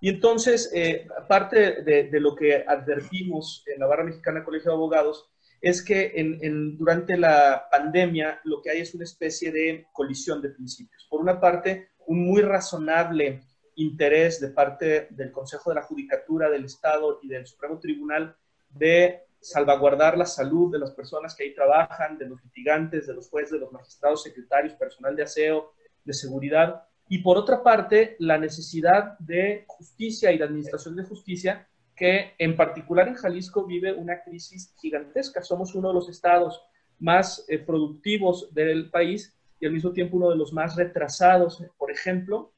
Y 0.00 0.08
entonces, 0.08 0.70
eh, 0.74 1.06
parte 1.28 1.82
de, 1.82 2.20
lo 2.20 2.34
que 2.34 2.64
advertimos 2.66 3.64
en 3.66 3.80
la 3.80 3.86
Barra 3.86 4.04
Mexicana 4.04 4.44
Colegio 4.44 4.70
de 4.70 4.76
Abogados 4.76 5.30
es 5.60 5.82
que 5.82 6.12
en, 6.16 6.76
durante 6.76 7.16
la 7.16 7.66
pandemia 7.70 8.40
lo 8.44 8.60
que 8.60 8.70
hay 8.70 8.80
es 8.80 8.94
una 8.94 9.04
especie 9.04 9.50
de 9.50 9.86
colisión 9.92 10.42
de 10.42 10.50
principios. 10.50 11.06
Por 11.08 11.22
una 11.22 11.40
parte, 11.40 11.88
un 12.06 12.26
muy 12.26 12.42
razonable 12.42 13.40
interés 13.76 14.40
de 14.40 14.48
parte 14.48 15.08
del 15.10 15.32
Consejo 15.32 15.70
de 15.70 15.76
la 15.76 15.82
Judicatura 15.82 16.50
del 16.50 16.66
Estado 16.66 17.18
y 17.22 17.28
del 17.28 17.46
Supremo 17.46 17.78
Tribunal 17.80 18.36
de 18.68 19.23
salvaguardar 19.44 20.16
la 20.16 20.24
salud 20.24 20.72
de 20.72 20.78
las 20.78 20.92
personas 20.92 21.34
que 21.34 21.44
ahí 21.44 21.54
trabajan, 21.54 22.16
de 22.16 22.26
los 22.26 22.42
litigantes, 22.42 23.06
de 23.06 23.12
los 23.12 23.28
jueces, 23.28 23.52
de 23.52 23.58
los 23.58 23.70
magistrados, 23.72 24.22
secretarios, 24.22 24.72
personal 24.74 25.14
de 25.14 25.22
aseo, 25.22 25.74
de 26.02 26.14
seguridad. 26.14 26.84
Y 27.10 27.18
por 27.18 27.36
otra 27.36 27.62
parte, 27.62 28.16
la 28.20 28.38
necesidad 28.38 29.18
de 29.18 29.64
justicia 29.66 30.32
y 30.32 30.38
de 30.38 30.44
administración 30.44 30.96
de 30.96 31.04
justicia, 31.04 31.68
que 31.94 32.32
en 32.38 32.56
particular 32.56 33.06
en 33.06 33.16
Jalisco 33.16 33.66
vive 33.66 33.92
una 33.92 34.22
crisis 34.22 34.74
gigantesca. 34.80 35.42
Somos 35.42 35.74
uno 35.74 35.88
de 35.88 35.94
los 35.94 36.08
estados 36.08 36.62
más 36.98 37.44
eh, 37.48 37.58
productivos 37.58 38.48
del 38.54 38.90
país 38.90 39.36
y 39.60 39.66
al 39.66 39.72
mismo 39.72 39.92
tiempo 39.92 40.16
uno 40.16 40.30
de 40.30 40.36
los 40.36 40.54
más 40.54 40.74
retrasados, 40.74 41.62
por 41.76 41.90
ejemplo, 41.90 42.53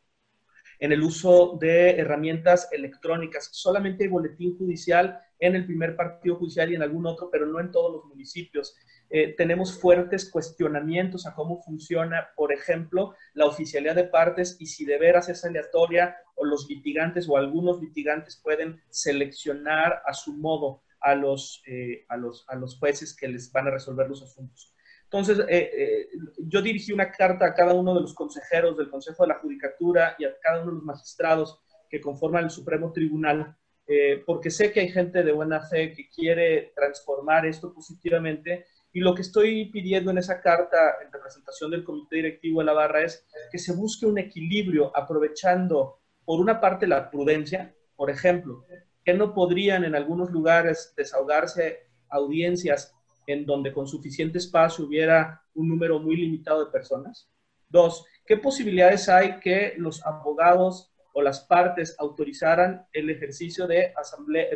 en 0.78 0.92
el 0.92 1.02
uso 1.02 1.56
de 1.61 1.99
herramientas 1.99 2.68
electrónicas. 2.73 3.49
Solamente 3.52 4.04
hay 4.04 4.11
boletín 4.11 4.56
judicial 4.56 5.21
en 5.38 5.54
el 5.54 5.66
primer 5.66 5.97
partido 5.97 6.37
judicial 6.37 6.71
y 6.71 6.75
en 6.75 6.83
algún 6.83 7.06
otro, 7.06 7.28
pero 7.30 7.47
no 7.47 7.61
en 7.61 7.71
todos 7.71 7.92
los 7.92 8.04
municipios. 8.06 8.75
Eh, 9.09 9.35
tenemos 9.37 9.78
fuertes 9.78 10.30
cuestionamientos 10.30 11.26
a 11.26 11.35
cómo 11.35 11.62
funciona, 11.62 12.28
por 12.37 12.52
ejemplo, 12.52 13.14
la 13.35 13.47
oficialidad 13.47 13.95
de 13.95 14.04
partes 14.04 14.56
y 14.59 14.66
si 14.66 14.85
de 14.85 14.99
veras 14.99 15.28
es 15.28 15.45
aleatoria 15.45 16.16
o 16.35 16.45
los 16.45 16.68
litigantes 16.68 17.28
o 17.28 17.37
algunos 17.37 17.80
litigantes 17.80 18.37
pueden 18.42 18.80
seleccionar 18.90 20.02
a 20.04 20.12
su 20.12 20.33
modo 20.33 20.83
a 21.00 21.14
los, 21.14 21.62
eh, 21.66 22.04
a 22.09 22.16
los, 22.16 22.45
a 22.49 22.56
los 22.56 22.78
jueces 22.78 23.14
que 23.14 23.28
les 23.28 23.52
van 23.52 23.68
a 23.68 23.71
resolver 23.71 24.09
los 24.09 24.23
asuntos. 24.23 24.73
Entonces, 25.07 25.39
eh, 25.49 25.71
eh, 25.73 26.09
yo 26.39 26.61
dirigí 26.61 26.93
una 26.93 27.13
carta 27.13 27.47
a 27.47 27.55
cada 27.55 27.75
uno 27.75 27.95
de 27.95 28.01
los 28.01 28.13
consejeros 28.13 28.77
del 28.77 28.91
Consejo 28.91 29.23
de 29.23 29.29
la 29.29 29.39
Judicatura 29.39 30.17
y 30.19 30.25
a 30.25 30.35
cada 30.43 30.63
uno 30.63 30.73
de 30.73 30.77
los 30.79 30.85
magistrados 30.85 31.61
que 31.89 32.01
conforman 32.01 32.45
el 32.45 32.51
Supremo 32.51 32.93
Tribunal, 32.93 33.57
eh, 33.87 34.25
porque 34.27 34.51
sé 34.51 34.73
que 34.73 34.81
hay 34.81 34.89
gente 34.89 35.23
de 35.23 35.31
buena 35.31 35.61
fe 35.61 35.93
que 35.93 36.09
quiere 36.09 36.73
transformar 36.75 37.47
esto 37.47 37.73
positivamente. 37.73 38.67
Y 38.93 38.99
lo 38.99 39.15
que 39.15 39.23
estoy 39.23 39.71
pidiendo 39.71 40.11
en 40.11 40.19
esa 40.19 40.41
carta 40.41 40.97
en 41.05 41.13
representación 41.13 41.71
del 41.71 41.85
Comité 41.85 42.17
Directivo 42.17 42.61
de 42.61 42.67
la 42.67 42.73
Barra 42.73 43.03
es 43.05 43.25
que 43.53 43.59
se 43.59 43.75
busque 43.75 44.07
un 44.07 44.19
equilibrio 44.19 44.91
aprovechando, 44.97 46.01
por 46.25 46.41
una 46.41 46.61
parte, 46.61 46.89
la 46.89 47.11
prudencia, 47.11 47.73
por 47.95 48.11
ejemplo, 48.11 48.65
que 49.05 49.15
no 49.15 49.35
podrían 49.35 49.85
en 49.85 49.95
algunos 49.95 50.33
lugares 50.33 50.93
desahogarse 50.97 51.87
audiencias 52.09 52.96
en 53.26 53.45
donde 53.45 53.73
con 53.73 53.87
suficiente 53.87 54.38
espacio 54.38 54.85
hubiera 54.85 55.42
un 55.54 55.68
número 55.68 55.99
muy 55.99 56.16
limitado 56.16 56.64
de 56.64 56.71
personas? 56.71 57.28
Dos, 57.68 58.04
¿qué 58.25 58.37
posibilidades 58.37 59.09
hay 59.09 59.40
que 59.40 59.75
los 59.76 60.04
abogados 60.06 60.92
o 61.12 61.23
las 61.23 61.40
partes 61.40 61.97
autorizaran 61.99 62.87
el 62.92 63.11
ejercicio 63.11 63.66
de, 63.66 63.92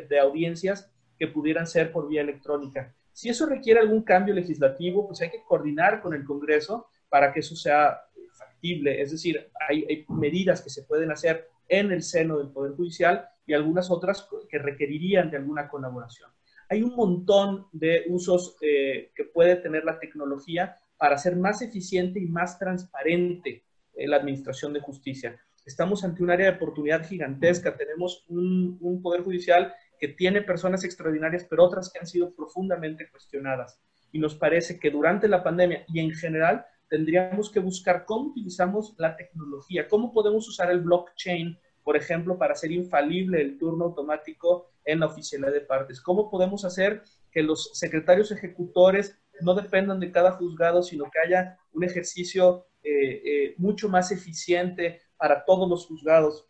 de 0.08 0.18
audiencias 0.20 0.90
que 1.18 1.26
pudieran 1.26 1.66
ser 1.66 1.90
por 1.90 2.08
vía 2.08 2.20
electrónica? 2.20 2.94
Si 3.12 3.28
eso 3.28 3.46
requiere 3.46 3.80
algún 3.80 4.02
cambio 4.02 4.32
legislativo, 4.34 5.06
pues 5.06 5.20
hay 5.20 5.30
que 5.30 5.42
coordinar 5.42 6.00
con 6.00 6.14
el 6.14 6.24
Congreso 6.24 6.86
para 7.08 7.32
que 7.32 7.40
eso 7.40 7.56
sea 7.56 8.00
factible. 8.32 9.02
Es 9.02 9.10
decir, 9.10 9.50
hay, 9.68 9.84
hay 9.88 10.04
medidas 10.08 10.62
que 10.62 10.70
se 10.70 10.84
pueden 10.84 11.10
hacer 11.10 11.48
en 11.68 11.90
el 11.90 12.02
seno 12.02 12.38
del 12.38 12.52
Poder 12.52 12.72
Judicial 12.72 13.28
y 13.44 13.52
algunas 13.52 13.90
otras 13.90 14.28
que 14.48 14.58
requerirían 14.58 15.30
de 15.30 15.38
alguna 15.38 15.68
colaboración 15.68 16.30
hay 16.70 16.84
un 16.84 16.94
montón 16.94 17.66
de 17.72 18.04
usos 18.08 18.56
eh, 18.62 19.10
que 19.16 19.24
puede 19.24 19.56
tener 19.56 19.84
la 19.84 19.98
tecnología 19.98 20.78
para 20.96 21.16
hacer 21.16 21.34
más 21.34 21.62
eficiente 21.62 22.20
y 22.20 22.26
más 22.26 22.58
transparente 22.60 23.64
eh, 23.94 24.06
la 24.06 24.16
administración 24.16 24.72
de 24.72 24.80
justicia. 24.80 25.36
Estamos 25.66 26.04
ante 26.04 26.22
un 26.22 26.30
área 26.30 26.48
de 26.48 26.56
oportunidad 26.56 27.04
gigantesca. 27.04 27.76
Tenemos 27.76 28.24
un, 28.28 28.78
un 28.80 29.02
poder 29.02 29.22
judicial 29.22 29.74
que 29.98 30.08
tiene 30.08 30.42
personas 30.42 30.84
extraordinarias, 30.84 31.44
pero 31.50 31.64
otras 31.64 31.90
que 31.92 31.98
han 31.98 32.06
sido 32.06 32.32
profundamente 32.34 33.10
cuestionadas. 33.10 33.80
Y 34.12 34.20
nos 34.20 34.36
parece 34.36 34.78
que 34.78 34.90
durante 34.90 35.26
la 35.26 35.42
pandemia 35.42 35.84
y 35.88 35.98
en 35.98 36.12
general 36.12 36.64
tendríamos 36.88 37.50
que 37.50 37.60
buscar 37.60 38.04
cómo 38.04 38.30
utilizamos 38.30 38.94
la 38.96 39.16
tecnología, 39.16 39.88
cómo 39.88 40.12
podemos 40.12 40.48
usar 40.48 40.70
el 40.70 40.80
blockchain 40.80 41.58
por 41.82 41.96
ejemplo, 41.96 42.38
para 42.38 42.52
hacer 42.52 42.72
infalible 42.72 43.40
el 43.40 43.58
turno 43.58 43.86
automático 43.86 44.69
en 44.84 45.00
la 45.00 45.06
oficialidad 45.06 45.52
de 45.52 45.60
partes? 45.60 46.00
¿Cómo 46.00 46.30
podemos 46.30 46.64
hacer 46.64 47.02
que 47.30 47.42
los 47.42 47.70
secretarios 47.74 48.30
ejecutores 48.32 49.18
no 49.40 49.54
dependan 49.54 50.00
de 50.00 50.10
cada 50.10 50.32
juzgado, 50.32 50.82
sino 50.82 51.10
que 51.10 51.18
haya 51.24 51.58
un 51.72 51.84
ejercicio 51.84 52.66
eh, 52.82 53.22
eh, 53.24 53.54
mucho 53.58 53.88
más 53.88 54.10
eficiente 54.12 55.00
para 55.16 55.44
todos 55.44 55.68
los 55.68 55.86
juzgados 55.86 56.46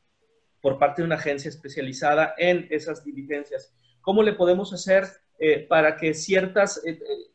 por 0.61 0.79
parte 0.79 1.03
de 1.03 1.07
una 1.07 1.17
agencia 1.17 1.49
especializada 1.49 2.35
en 2.39 2.67
esas 2.71 3.05
diligencias? 3.05 3.73
¿Cómo 4.01 4.23
le 4.23 4.33
podemos 4.33 4.73
hacer 4.73 5.05
eh, 5.39 5.67
para 5.67 5.97
que 5.97 6.15
ciertas 6.15 6.83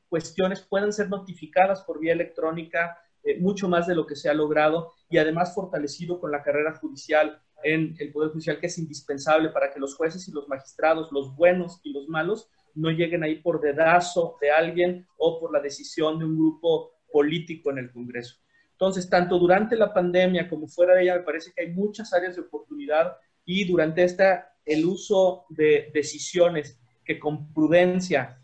cuestiones 0.09 0.61
puedan 0.61 0.93
ser 0.93 1.09
notificadas 1.09 1.81
por 1.81 1.99
vía 1.99 2.13
electrónica 2.13 2.97
mucho 3.39 3.67
más 3.67 3.87
de 3.87 3.95
lo 3.95 4.05
que 4.05 4.15
se 4.15 4.29
ha 4.29 4.33
logrado 4.33 4.93
y 5.09 5.17
además 5.17 5.53
fortalecido 5.53 6.19
con 6.19 6.31
la 6.31 6.43
carrera 6.43 6.75
judicial 6.75 7.41
en 7.63 7.95
el 7.99 8.11
Poder 8.11 8.31
Judicial 8.31 8.59
que 8.59 8.67
es 8.67 8.77
indispensable 8.77 9.49
para 9.49 9.73
que 9.73 9.79
los 9.79 9.95
jueces 9.95 10.27
y 10.27 10.31
los 10.31 10.47
magistrados, 10.47 11.11
los 11.11 11.35
buenos 11.35 11.79
y 11.83 11.91
los 11.91 12.07
malos, 12.07 12.49
no 12.75 12.91
lleguen 12.91 13.23
ahí 13.23 13.35
por 13.37 13.61
dedazo 13.61 14.37
de 14.39 14.51
alguien 14.51 15.07
o 15.17 15.39
por 15.39 15.51
la 15.51 15.59
decisión 15.59 16.19
de 16.19 16.25
un 16.25 16.35
grupo 16.35 16.91
político 17.11 17.71
en 17.71 17.79
el 17.79 17.91
Congreso. 17.91 18.35
Entonces, 18.71 19.09
tanto 19.09 19.39
durante 19.39 19.75
la 19.75 19.93
pandemia 19.93 20.49
como 20.49 20.67
fuera 20.67 20.95
de 20.95 21.03
ella, 21.03 21.15
me 21.15 21.23
parece 21.23 21.51
que 21.53 21.63
hay 21.63 21.71
muchas 21.71 22.13
áreas 22.13 22.35
de 22.35 22.41
oportunidad 22.41 23.15
y 23.45 23.65
durante 23.65 24.03
esta, 24.03 24.53
el 24.65 24.85
uso 24.85 25.45
de 25.49 25.91
decisiones 25.93 26.79
que 27.05 27.17
con 27.19 27.53
prudencia 27.53 28.37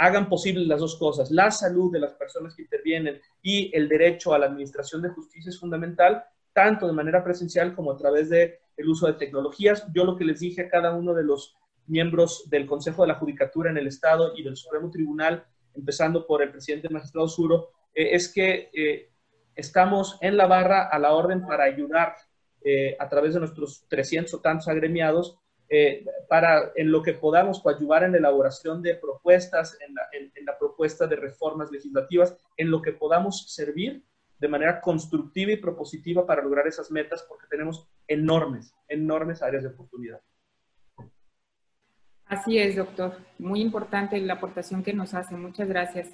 hagan 0.00 0.30
posible 0.30 0.64
las 0.64 0.80
dos 0.80 0.96
cosas, 0.96 1.30
la 1.30 1.50
salud 1.50 1.92
de 1.92 2.00
las 2.00 2.14
personas 2.14 2.54
que 2.54 2.62
intervienen 2.62 3.20
y 3.42 3.70
el 3.76 3.86
derecho 3.86 4.32
a 4.32 4.38
la 4.38 4.46
administración 4.46 5.02
de 5.02 5.10
justicia 5.10 5.50
es 5.50 5.60
fundamental, 5.60 6.24
tanto 6.54 6.86
de 6.86 6.94
manera 6.94 7.22
presencial 7.22 7.74
como 7.74 7.92
a 7.92 7.98
través 7.98 8.30
del 8.30 8.54
el 8.78 8.88
uso 8.88 9.06
de 9.06 9.12
tecnologías. 9.12 9.86
Yo 9.92 10.06
lo 10.06 10.16
que 10.16 10.24
les 10.24 10.40
dije 10.40 10.62
a 10.62 10.68
cada 10.70 10.94
uno 10.94 11.12
de 11.12 11.22
los 11.22 11.54
miembros 11.86 12.48
del 12.48 12.66
Consejo 12.66 13.02
de 13.02 13.08
la 13.08 13.16
Judicatura 13.16 13.70
en 13.70 13.76
el 13.76 13.88
Estado 13.88 14.32
y 14.34 14.42
del 14.42 14.56
Supremo 14.56 14.90
Tribunal 14.90 15.44
empezando 15.74 16.26
por 16.26 16.42
el 16.42 16.50
presidente 16.50 16.88
magistrado 16.88 17.28
Suro, 17.28 17.68
eh, 17.94 18.14
es 18.14 18.32
que 18.32 18.70
eh, 18.72 19.10
estamos 19.54 20.16
en 20.22 20.38
la 20.38 20.46
barra 20.46 20.88
a 20.88 20.98
la 20.98 21.12
orden 21.12 21.46
para 21.46 21.64
ayudar 21.64 22.14
a 22.98 23.08
través 23.08 23.32
de 23.32 23.40
nuestros 23.40 23.86
300 23.88 24.34
o 24.34 24.40
tantos 24.40 24.68
agremiados 24.68 25.39
para 26.28 26.72
en 26.74 26.90
lo 26.90 27.02
que 27.02 27.12
podamos 27.12 27.62
ayudar 27.66 28.02
en 28.02 28.12
la 28.12 28.18
elaboración 28.18 28.82
de 28.82 28.96
propuestas, 28.96 29.78
en 29.86 29.94
la, 29.94 30.02
en 30.12 30.44
la 30.44 30.58
propuesta 30.58 31.06
de 31.06 31.16
reformas 31.16 31.70
legislativas, 31.70 32.36
en 32.56 32.70
lo 32.70 32.82
que 32.82 32.92
podamos 32.92 33.52
servir 33.54 34.02
de 34.40 34.48
manera 34.48 34.80
constructiva 34.80 35.52
y 35.52 35.56
propositiva 35.56 36.26
para 36.26 36.42
lograr 36.42 36.66
esas 36.66 36.90
metas 36.90 37.24
porque 37.28 37.46
tenemos 37.48 37.86
enormes, 38.08 38.74
enormes 38.88 39.42
áreas 39.42 39.62
de 39.62 39.68
oportunidad. 39.68 40.20
Así 42.24 42.58
es, 42.58 42.76
doctor. 42.76 43.18
Muy 43.38 43.60
importante 43.60 44.18
la 44.20 44.34
aportación 44.34 44.82
que 44.82 44.94
nos 44.94 45.14
hace. 45.14 45.34
Muchas 45.34 45.68
gracias. 45.68 46.08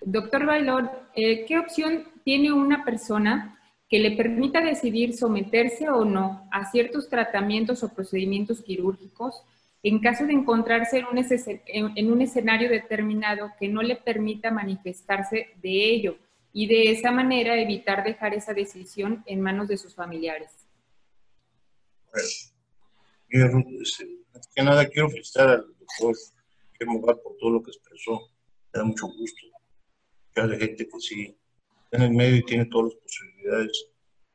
Doctor 0.00 0.46
Bailón, 0.46 0.90
eh, 1.14 1.44
¿qué 1.46 1.58
opción 1.58 2.08
tiene 2.24 2.52
una 2.52 2.84
persona 2.84 3.59
que 3.90 3.98
le 3.98 4.12
permita 4.12 4.60
decidir 4.60 5.14
someterse 5.14 5.90
o 5.90 6.04
no 6.04 6.48
a 6.52 6.70
ciertos 6.70 7.08
tratamientos 7.08 7.82
o 7.82 7.92
procedimientos 7.92 8.62
quirúrgicos 8.62 9.42
en 9.82 9.98
caso 9.98 10.26
de 10.26 10.32
encontrarse 10.32 10.98
en 10.98 11.06
un, 11.06 11.92
en 11.96 12.12
un 12.12 12.22
escenario 12.22 12.70
determinado 12.70 13.50
que 13.58 13.68
no 13.68 13.82
le 13.82 13.96
permita 13.96 14.50
manifestarse 14.50 15.48
de 15.62 15.90
ello? 15.90 16.16
y 16.52 16.66
de 16.66 16.90
esa 16.90 17.12
manera 17.12 17.60
evitar 17.60 18.04
dejar 18.04 18.34
esa 18.34 18.52
decisión 18.52 19.22
en 19.26 19.40
manos 19.40 19.68
de 19.68 19.76
sus 19.76 19.94
familiares. 19.94 20.50
Bueno, 23.32 23.64
que 24.54 24.62
nada 24.62 24.88
quiero 24.88 25.10
felicitar 25.10 25.48
al 25.48 25.66
doctor 25.78 26.16
Guillermo 26.72 27.00
por 27.22 27.36
todo 27.38 27.50
lo 27.50 27.62
que 27.62 27.70
expresó. 27.70 28.28
Me 28.72 28.78
da 28.80 28.84
mucho 28.84 29.06
gusto. 29.06 29.46
Ya 30.34 30.46
de 30.46 30.58
gente 30.58 30.88
que 30.88 31.00
sí 31.00 31.36
en 31.90 32.02
el 32.02 32.10
medio 32.12 32.36
y 32.36 32.44
tiene 32.44 32.66
todas 32.66 32.92
las 32.92 33.02
posibilidades 33.02 33.86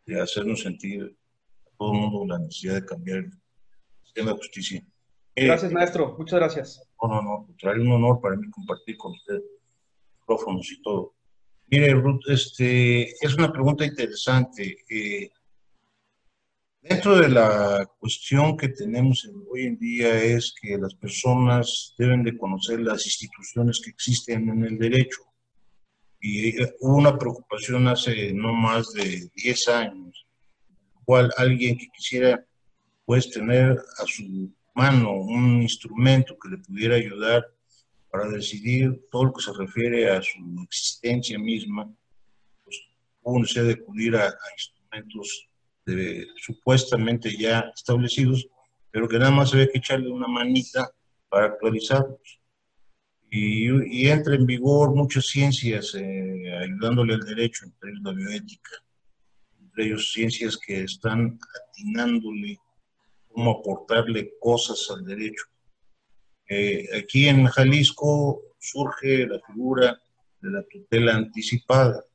de 0.05 0.21
hacernos 0.21 0.61
sentir 0.61 1.17
a 1.65 1.77
todo 1.77 1.93
el 1.93 1.99
mundo 1.99 2.25
la 2.33 2.39
necesidad 2.39 2.75
de 2.75 2.85
cambiar 2.85 3.17
el 3.19 3.31
sistema 4.03 4.31
de 4.31 4.37
justicia. 4.37 4.85
Gracias, 5.35 5.71
maestro. 5.71 6.15
Muchas 6.17 6.39
gracias. 6.39 6.89
No, 7.01 7.09
no, 7.09 7.21
no. 7.21 7.55
Trae 7.59 7.79
un 7.79 7.91
honor 7.91 8.21
para 8.21 8.37
mí 8.37 8.49
compartir 8.49 8.97
con 8.97 9.11
usted 9.11 9.41
micrófonos 10.19 10.71
y 10.71 10.81
todo. 10.81 11.13
Mire, 11.67 11.93
Ruth, 11.93 12.21
este, 12.27 13.09
es 13.09 13.35
una 13.35 13.51
pregunta 13.51 13.85
interesante. 13.85 14.77
Eh, 14.89 15.29
dentro 16.81 17.17
de 17.17 17.29
la 17.29 17.89
cuestión 17.99 18.55
que 18.55 18.69
tenemos 18.69 19.27
hoy 19.49 19.63
en 19.63 19.77
día 19.77 20.23
es 20.23 20.53
que 20.61 20.77
las 20.77 20.93
personas 20.95 21.95
deben 21.97 22.23
de 22.23 22.37
conocer 22.37 22.79
las 22.79 23.05
instituciones 23.05 23.81
que 23.83 23.89
existen 23.89 24.49
en 24.49 24.63
el 24.63 24.77
derecho. 24.77 25.23
Y 26.27 26.59
hubo 26.79 26.97
una 26.97 27.19
preocupación 27.19 27.87
hace 27.87 28.33
no 28.33 28.51
más 28.51 28.91
de 28.93 29.29
10 29.35 29.67
años, 29.67 30.25
cual 31.05 31.31
alguien 31.37 31.77
que 31.77 31.87
quisiera 31.95 32.43
pues 33.05 33.29
tener 33.29 33.77
a 33.99 34.05
su 34.07 34.51
mano 34.73 35.11
un 35.13 35.61
instrumento 35.61 36.35
que 36.39 36.49
le 36.49 36.57
pudiera 36.57 36.95
ayudar 36.95 37.45
para 38.09 38.27
decidir 38.27 38.99
todo 39.11 39.25
lo 39.25 39.33
que 39.33 39.43
se 39.43 39.53
refiere 39.53 40.09
a 40.09 40.19
su 40.19 40.39
existencia 40.63 41.37
misma, 41.37 41.93
pues 42.63 42.81
hubo 43.21 43.39
necesidad 43.41 43.65
de 43.65 43.73
acudir 43.73 44.15
a, 44.15 44.35
instrumentos 44.57 45.47
supuestamente 46.37 47.37
ya 47.37 47.71
establecidos, 47.75 48.47
pero 48.89 49.07
que 49.07 49.19
nada 49.19 49.29
más 49.29 49.53
había 49.53 49.69
que 49.69 49.77
echarle 49.77 50.09
una 50.09 50.27
manita 50.27 50.89
para 51.29 51.45
actualizarlos. 51.45 52.39
Y, 53.37 54.01
y 54.01 54.07
entra 54.07 54.35
en 54.35 54.45
vigor 54.45 54.95
muchas 54.95 55.25
ciencias 55.25 55.93
eh, 55.95 56.57
ayudándole 56.61 57.15
al 57.15 57.21
derecho, 57.21 57.65
entre 57.65 57.89
ellos 57.89 58.03
la 58.03 58.11
bioética, 58.13 58.71
entre 59.59 59.85
ellos 59.85 60.11
ciencias 60.13 60.57
que 60.57 60.83
están 60.83 61.37
atinándole 61.69 62.59
cómo 63.27 63.59
aportarle 63.59 64.33
cosas 64.39 64.87
al 64.91 65.03
derecho 65.03 65.45
eh, 66.47 66.87
aquí 66.95 67.27
en 67.27 67.45
Jalisco 67.47 68.41
surge 68.59 69.25
la 69.25 69.39
figura 69.39 69.99
de 70.41 70.51
la 70.51 70.63
tutela 70.63 71.15
anticipada. 71.15 72.05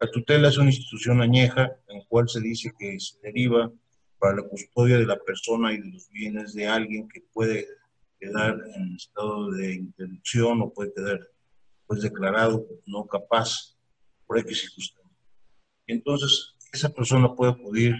La 0.00 0.10
tutela 0.10 0.48
es 0.48 0.58
una 0.58 0.70
institución 0.70 1.22
añeja 1.22 1.76
en 1.88 1.98
la 1.98 2.04
cual 2.06 2.28
se 2.28 2.40
dice 2.40 2.72
que 2.78 2.98
se 2.98 3.18
deriva 3.22 3.72
para 4.18 4.36
la 4.36 4.42
custodia 4.42 4.98
de 4.98 5.06
la 5.06 5.18
persona 5.18 5.72
y 5.72 5.78
de 5.78 5.90
los 5.92 6.10
bienes 6.10 6.54
de 6.54 6.66
alguien 6.66 7.08
que 7.08 7.20
puede 7.32 7.68
quedar 8.18 8.58
en 8.74 8.96
estado 8.96 9.50
de 9.50 9.74
interrupción 9.74 10.62
o 10.62 10.72
puede 10.72 10.92
quedar 10.94 11.20
pues 11.86 12.02
declarado 12.02 12.66
no 12.86 13.06
capaz 13.06 13.76
por 14.26 14.38
X 14.38 14.60
circunstancia. 14.60 15.16
Entonces, 15.86 16.54
esa 16.72 16.88
persona 16.88 17.34
puede 17.34 17.52
acudir 17.52 17.94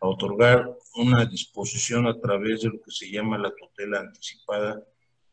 a 0.00 0.06
otorgar 0.06 0.70
una 0.96 1.24
disposición 1.24 2.06
a 2.06 2.18
través 2.20 2.62
de 2.62 2.68
lo 2.68 2.80
que 2.80 2.90
se 2.90 3.10
llama 3.10 3.38
la 3.38 3.52
tutela 3.54 4.00
anticipada, 4.00 4.82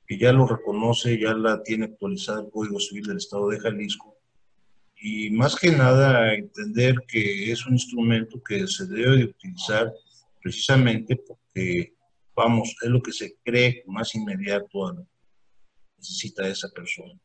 que 0.07 0.17
ya 0.17 0.33
lo 0.33 0.47
reconoce, 0.47 1.19
ya 1.19 1.33
la 1.33 1.61
tiene 1.61 1.85
actualizada 1.85 2.41
el 2.41 2.49
Código 2.49 2.79
Civil 2.79 3.05
del 3.05 3.17
Estado 3.17 3.49
de 3.49 3.59
Jalisco. 3.59 4.17
Y 4.95 5.29
más 5.31 5.55
que 5.55 5.71
nada 5.71 6.33
entender 6.33 6.95
que 7.07 7.51
es 7.51 7.65
un 7.65 7.73
instrumento 7.73 8.41
que 8.43 8.67
se 8.67 8.85
debe 8.85 9.17
de 9.17 9.25
utilizar 9.25 9.91
precisamente 10.41 11.15
porque, 11.15 11.93
vamos, 12.35 12.75
es 12.81 12.89
lo 12.89 13.01
que 13.01 13.11
se 13.11 13.35
cree 13.43 13.83
más 13.87 14.15
inmediato 14.15 14.87
a 14.87 14.93
lo 14.93 15.03
que 15.03 15.09
necesita 15.97 16.47
esa 16.47 16.69
persona. 16.69 17.19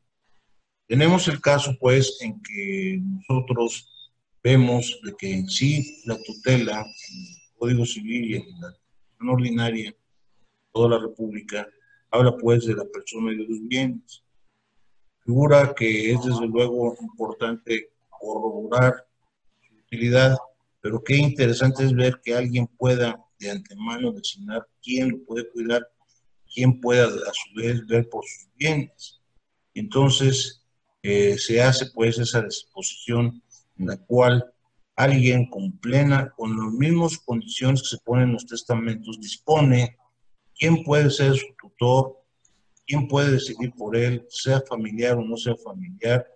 Tenemos 0.87 1.27
el 1.29 1.41
caso, 1.41 1.77
pues, 1.81 2.19
en 2.21 2.41
que 2.43 3.01
nosotros 3.03 4.13
vemos 4.43 5.01
de 5.03 5.15
que 5.17 5.33
en 5.33 5.49
sí 5.49 6.03
la 6.05 6.17
tutela 6.23 6.81
en 6.81 7.19
el 7.19 7.59
Código 7.59 7.85
Civil 7.85 8.31
y 8.31 8.37
en 8.37 8.61
la 8.61 9.33
ordinaria, 9.33 9.93
toda 10.73 10.91
la 10.91 10.99
República, 11.05 11.67
habla 12.11 12.37
pues 12.37 12.65
de 12.67 12.75
la 12.75 12.85
persona 12.85 13.33
y 13.33 13.39
de 13.39 13.45
los 13.49 13.67
bienes. 13.67 14.23
Figura 15.25 15.75
que 15.75 16.13
es 16.13 16.23
desde 16.23 16.47
luego 16.47 16.95
importante 17.01 17.91
corroborar 18.09 18.95
su 19.67 19.75
utilidad, 19.75 20.37
pero 20.81 21.03
qué 21.03 21.17
interesante 21.17 21.85
es 21.85 21.93
ver 21.93 22.21
que 22.23 22.35
alguien 22.35 22.69
pueda 22.69 23.26
de 23.39 23.51
antemano 23.51 24.13
designar 24.13 24.67
quién 24.83 25.11
lo 25.11 25.25
puede 25.25 25.49
cuidar, 25.51 25.87
quién 26.53 26.81
pueda 26.81 27.07
a 27.07 27.33
su 27.33 27.55
vez 27.55 27.87
ver 27.87 28.09
por 28.09 28.25
sus 28.25 28.49
bienes. 28.57 29.21
Entonces 29.75 30.63
eh, 31.03 31.37
se 31.39 31.63
hace 31.63 31.87
pues 31.95 32.19
esa 32.19 32.43
disposición 32.43 33.43
en 33.79 33.87
la 33.87 33.97
cual 33.97 34.45
alguien 34.97 35.49
con 35.51 35.79
plena, 35.79 36.33
con 36.37 36.57
las 36.57 36.73
mismas 36.73 37.19
condiciones 37.19 37.83
que 37.83 37.89
se 37.89 37.99
ponen 37.99 38.29
en 38.29 38.33
los 38.33 38.47
testamentos, 38.47 39.21
dispone 39.21 39.97
quién 40.59 40.83
puede 40.83 41.11
ser 41.11 41.37
su 41.37 41.47
tutor, 41.61 42.17
quién 42.87 43.07
puede 43.07 43.33
decidir 43.33 43.73
por 43.75 43.97
él, 43.97 44.27
sea 44.31 44.63
familiar 44.63 45.17
o 45.17 45.23
no 45.23 45.37
sea 45.37 45.55
familiar. 45.57 46.27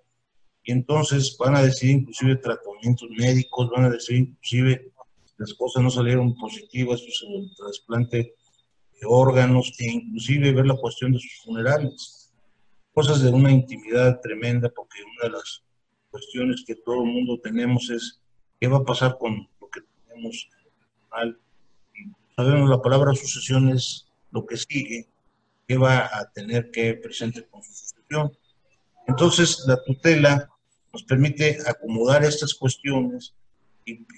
Y 0.62 0.72
entonces 0.72 1.36
van 1.38 1.56
a 1.56 1.62
decidir 1.62 1.96
inclusive 1.96 2.36
tratamientos 2.36 3.08
médicos, 3.16 3.70
van 3.70 3.86
a 3.86 3.90
decidir 3.90 4.28
inclusive 4.28 4.82
si 4.84 4.99
las 5.40 5.54
cosas 5.54 5.82
no 5.82 5.90
salieron 5.90 6.36
positivas, 6.36 7.00
pues 7.00 7.24
el 7.26 7.56
trasplante 7.56 8.34
de 9.00 9.06
órganos 9.06 9.72
e 9.78 9.86
inclusive 9.86 10.52
ver 10.52 10.66
la 10.66 10.76
cuestión 10.76 11.12
de 11.12 11.18
sus 11.18 11.40
funerales. 11.42 12.30
Cosas 12.92 13.22
de 13.22 13.30
una 13.30 13.50
intimidad 13.50 14.20
tremenda 14.20 14.68
porque 14.68 14.98
una 15.02 15.28
de 15.28 15.38
las 15.38 15.62
cuestiones 16.10 16.62
que 16.66 16.74
todo 16.74 17.04
el 17.04 17.10
mundo 17.10 17.40
tenemos 17.42 17.88
es 17.88 18.20
qué 18.60 18.68
va 18.68 18.78
a 18.78 18.84
pasar 18.84 19.16
con 19.16 19.48
lo 19.58 19.70
que 19.70 19.80
tenemos 20.06 20.46
en 20.52 21.28
el 21.28 21.38
Sabemos 22.36 22.68
la 22.68 22.82
palabra 22.82 23.14
sucesión 23.14 23.70
es 23.70 24.08
lo 24.32 24.44
que 24.44 24.58
sigue, 24.58 25.08
que 25.66 25.78
va 25.78 26.04
a 26.04 26.30
tener 26.34 26.70
que 26.70 26.94
presente 26.94 27.46
con 27.46 27.62
su 27.62 27.72
sucesión. 27.72 28.30
Entonces, 29.06 29.64
la 29.66 29.82
tutela 29.84 30.50
nos 30.92 31.02
permite 31.04 31.58
acomodar 31.66 32.24
estas 32.24 32.52
cuestiones 32.52 33.34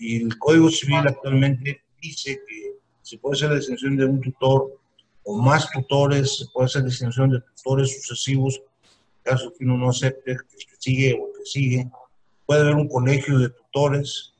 y, 0.01 0.17
el 0.23 0.39
Código 0.39 0.71
Civil 0.71 1.07
actualmente 1.07 1.83
dice 2.01 2.41
que 2.47 2.75
se 3.03 3.19
puede 3.19 3.37
hacer 3.37 3.51
la 3.51 3.57
distinción 3.57 3.97
de 3.97 4.05
un 4.05 4.21
tutor 4.21 4.81
o 5.25 5.39
más 5.39 5.71
tutores, 5.71 6.39
se 6.39 6.47
puede 6.53 6.67
hacer 6.67 6.83
la 6.83 6.89
distinción 6.89 7.31
de 7.31 7.41
tutores 7.41 8.03
sucesivos, 8.03 8.57
en 8.59 9.33
caso 9.33 9.53
que 9.57 9.65
uno 9.65 9.77
no 9.77 9.91
acepte 9.91 10.37
que 10.37 10.77
sigue 10.79 11.15
o 11.21 11.33
que 11.33 11.45
sigue. 11.45 11.91
Puede 12.47 12.63
haber 12.63 12.75
un 12.75 12.89
colegio 12.89 13.39
de 13.39 13.51
tutores 13.51 14.35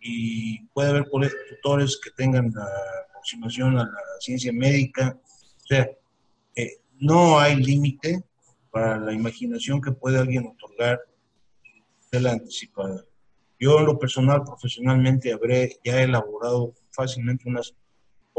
y 0.00 0.60
puede 0.74 0.90
haber 0.90 1.08
tutores 1.08 1.98
que 2.02 2.10
tengan 2.10 2.52
la 2.54 2.68
aproximación 3.10 3.78
a 3.78 3.84
la 3.84 4.20
ciencia 4.20 4.52
médica. 4.52 5.18
O 5.64 5.66
sea, 5.66 5.90
eh, 6.54 6.78
no 7.00 7.38
hay 7.38 7.56
límite 7.56 8.22
para 8.70 8.98
la 8.98 9.12
imaginación 9.12 9.80
que 9.80 9.92
puede 9.92 10.18
alguien 10.18 10.46
otorgar 10.46 11.00
de 12.10 12.20
la 12.20 12.32
anticipada. 12.32 13.04
Yo 13.58 13.78
en 13.78 13.86
lo 13.86 13.98
personal, 13.98 14.44
profesionalmente, 14.44 15.32
habré 15.32 15.78
ya 15.84 16.02
elaborado 16.02 16.74
fácilmente 16.90 17.48
unas 17.48 17.74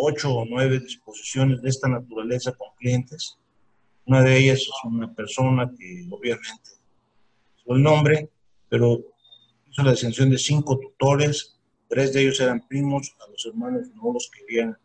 ocho 0.01 0.33
o 0.33 0.45
nueve 0.45 0.79
disposiciones 0.79 1.61
de 1.61 1.69
esta 1.69 1.87
naturaleza 1.87 2.53
con 2.53 2.69
clientes, 2.77 3.37
Una 4.05 4.23
de 4.23 4.37
ellas 4.37 4.59
es 4.59 4.71
una 4.85 5.13
persona 5.13 5.71
que 5.77 6.07
obviamente 6.09 6.71
es 6.71 7.63
el 7.67 7.83
nombre, 7.83 8.29
pero 8.67 8.99
hizo 9.69 9.83
la 9.83 9.91
detención 9.91 10.31
de 10.31 10.39
cinco 10.39 10.79
tutores, 10.79 11.59
tres 11.87 12.13
de 12.13 12.21
ellos 12.21 12.39
eran 12.39 12.65
primos, 12.67 13.15
a 13.19 13.29
los 13.29 13.45
hermanos 13.45 13.87
no 13.95 14.13
los 14.13 14.31
querían 14.31 14.75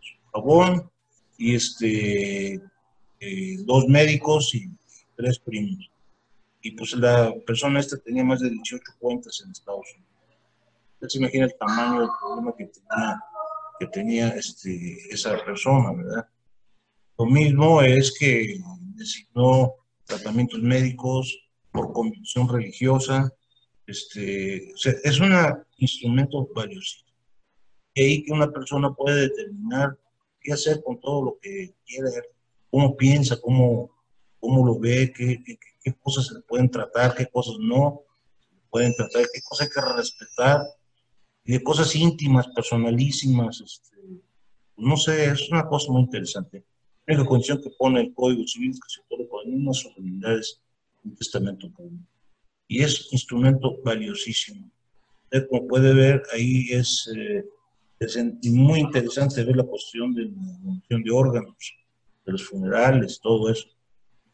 su 0.00 0.16
favor, 0.30 0.90
y 1.36 1.54
este, 1.54 2.54
eh, 3.20 3.56
dos 3.66 3.86
médicos 3.88 4.54
y 4.54 4.70
tres 5.16 5.38
primos. 5.38 5.91
Y 6.62 6.70
pues 6.72 6.92
la 6.94 7.34
persona 7.44 7.80
esta 7.80 7.98
tenía 7.98 8.22
más 8.22 8.40
de 8.40 8.48
18 8.50 8.80
cuentas 8.98 9.42
en 9.44 9.50
Estados 9.50 9.86
Unidos. 9.94 10.12
Entonces 10.94 11.20
imagina 11.20 11.46
el 11.46 11.56
tamaño 11.58 12.00
del 12.00 12.10
problema 12.20 12.54
que 12.56 12.66
tenía, 12.66 13.24
que 13.80 13.86
tenía 13.88 14.28
este, 14.28 15.12
esa 15.12 15.44
persona, 15.44 15.92
¿verdad? 15.92 16.28
Lo 17.18 17.26
mismo 17.26 17.82
es 17.82 18.16
que 18.16 18.60
designó 18.94 19.74
tratamientos 20.04 20.62
médicos 20.62 21.36
por 21.72 21.92
convicción 21.92 22.48
religiosa. 22.48 23.32
Este, 23.86 24.70
es 24.70 25.20
un 25.20 25.32
instrumento 25.78 26.48
valioso. 26.54 26.98
Y 27.94 28.02
ahí 28.02 28.24
que 28.24 28.32
una 28.32 28.50
persona 28.50 28.94
puede 28.94 29.22
determinar 29.22 29.98
qué 30.40 30.52
hacer 30.52 30.82
con 30.84 31.00
todo 31.00 31.24
lo 31.24 31.38
que 31.40 31.74
quiere, 31.84 32.08
cómo 32.70 32.96
piensa, 32.96 33.40
cómo, 33.40 33.90
cómo 34.38 34.64
lo 34.64 34.78
ve, 34.78 35.12
qué, 35.14 35.42
qué, 35.44 35.58
cosas 35.94 36.26
se 36.26 36.40
pueden 36.42 36.70
tratar, 36.70 37.14
qué 37.14 37.26
cosas 37.26 37.56
no 37.58 38.02
se 38.38 38.60
pueden 38.70 38.94
tratar, 38.94 39.26
qué 39.32 39.40
cosas 39.42 39.66
hay 39.66 39.72
que 39.72 39.96
respetar, 39.96 40.60
y 41.44 41.52
de 41.52 41.62
cosas 41.62 41.94
íntimas, 41.96 42.48
personalísimas. 42.48 43.60
Este, 43.60 43.96
no 44.76 44.96
sé, 44.96 45.26
es 45.26 45.50
una 45.50 45.66
cosa 45.66 45.90
muy 45.92 46.02
interesante. 46.02 46.64
La 47.06 47.14
única 47.14 47.28
condición 47.28 47.60
que 47.62 47.70
pone 47.70 48.00
el 48.00 48.14
Código 48.14 48.46
Civil 48.46 48.70
es 48.70 48.80
que 48.80 48.88
se 48.88 49.00
otorga 49.00 49.28
por 49.28 49.46
mismas 49.46 49.78
solemnidades 49.78 50.60
un 51.04 51.16
testamento 51.16 51.68
público. 51.70 52.04
Y 52.68 52.82
es 52.82 53.12
instrumento 53.12 53.76
valiosísimo. 53.84 54.70
Usted, 55.24 55.48
como 55.48 55.66
puede 55.66 55.92
ver, 55.92 56.22
ahí 56.32 56.68
es, 56.70 57.10
eh, 57.16 57.44
es 57.98 58.16
muy 58.44 58.80
interesante 58.80 59.44
ver 59.44 59.56
la 59.56 59.64
cuestión 59.64 60.14
de 60.14 60.26
la 60.26 60.98
de 60.98 61.10
órganos, 61.10 61.74
de 62.24 62.32
los 62.32 62.44
funerales, 62.44 63.18
todo 63.20 63.50
eso. 63.50 63.68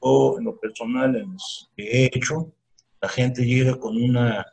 O 0.00 0.38
en 0.38 0.44
lo 0.44 0.58
personal, 0.58 1.16
en 1.16 1.32
los 1.32 1.70
que 1.76 1.84
he 1.84 2.04
hecho, 2.06 2.52
la 3.00 3.08
gente 3.08 3.44
llega 3.44 3.78
con 3.78 3.96
una 3.96 4.46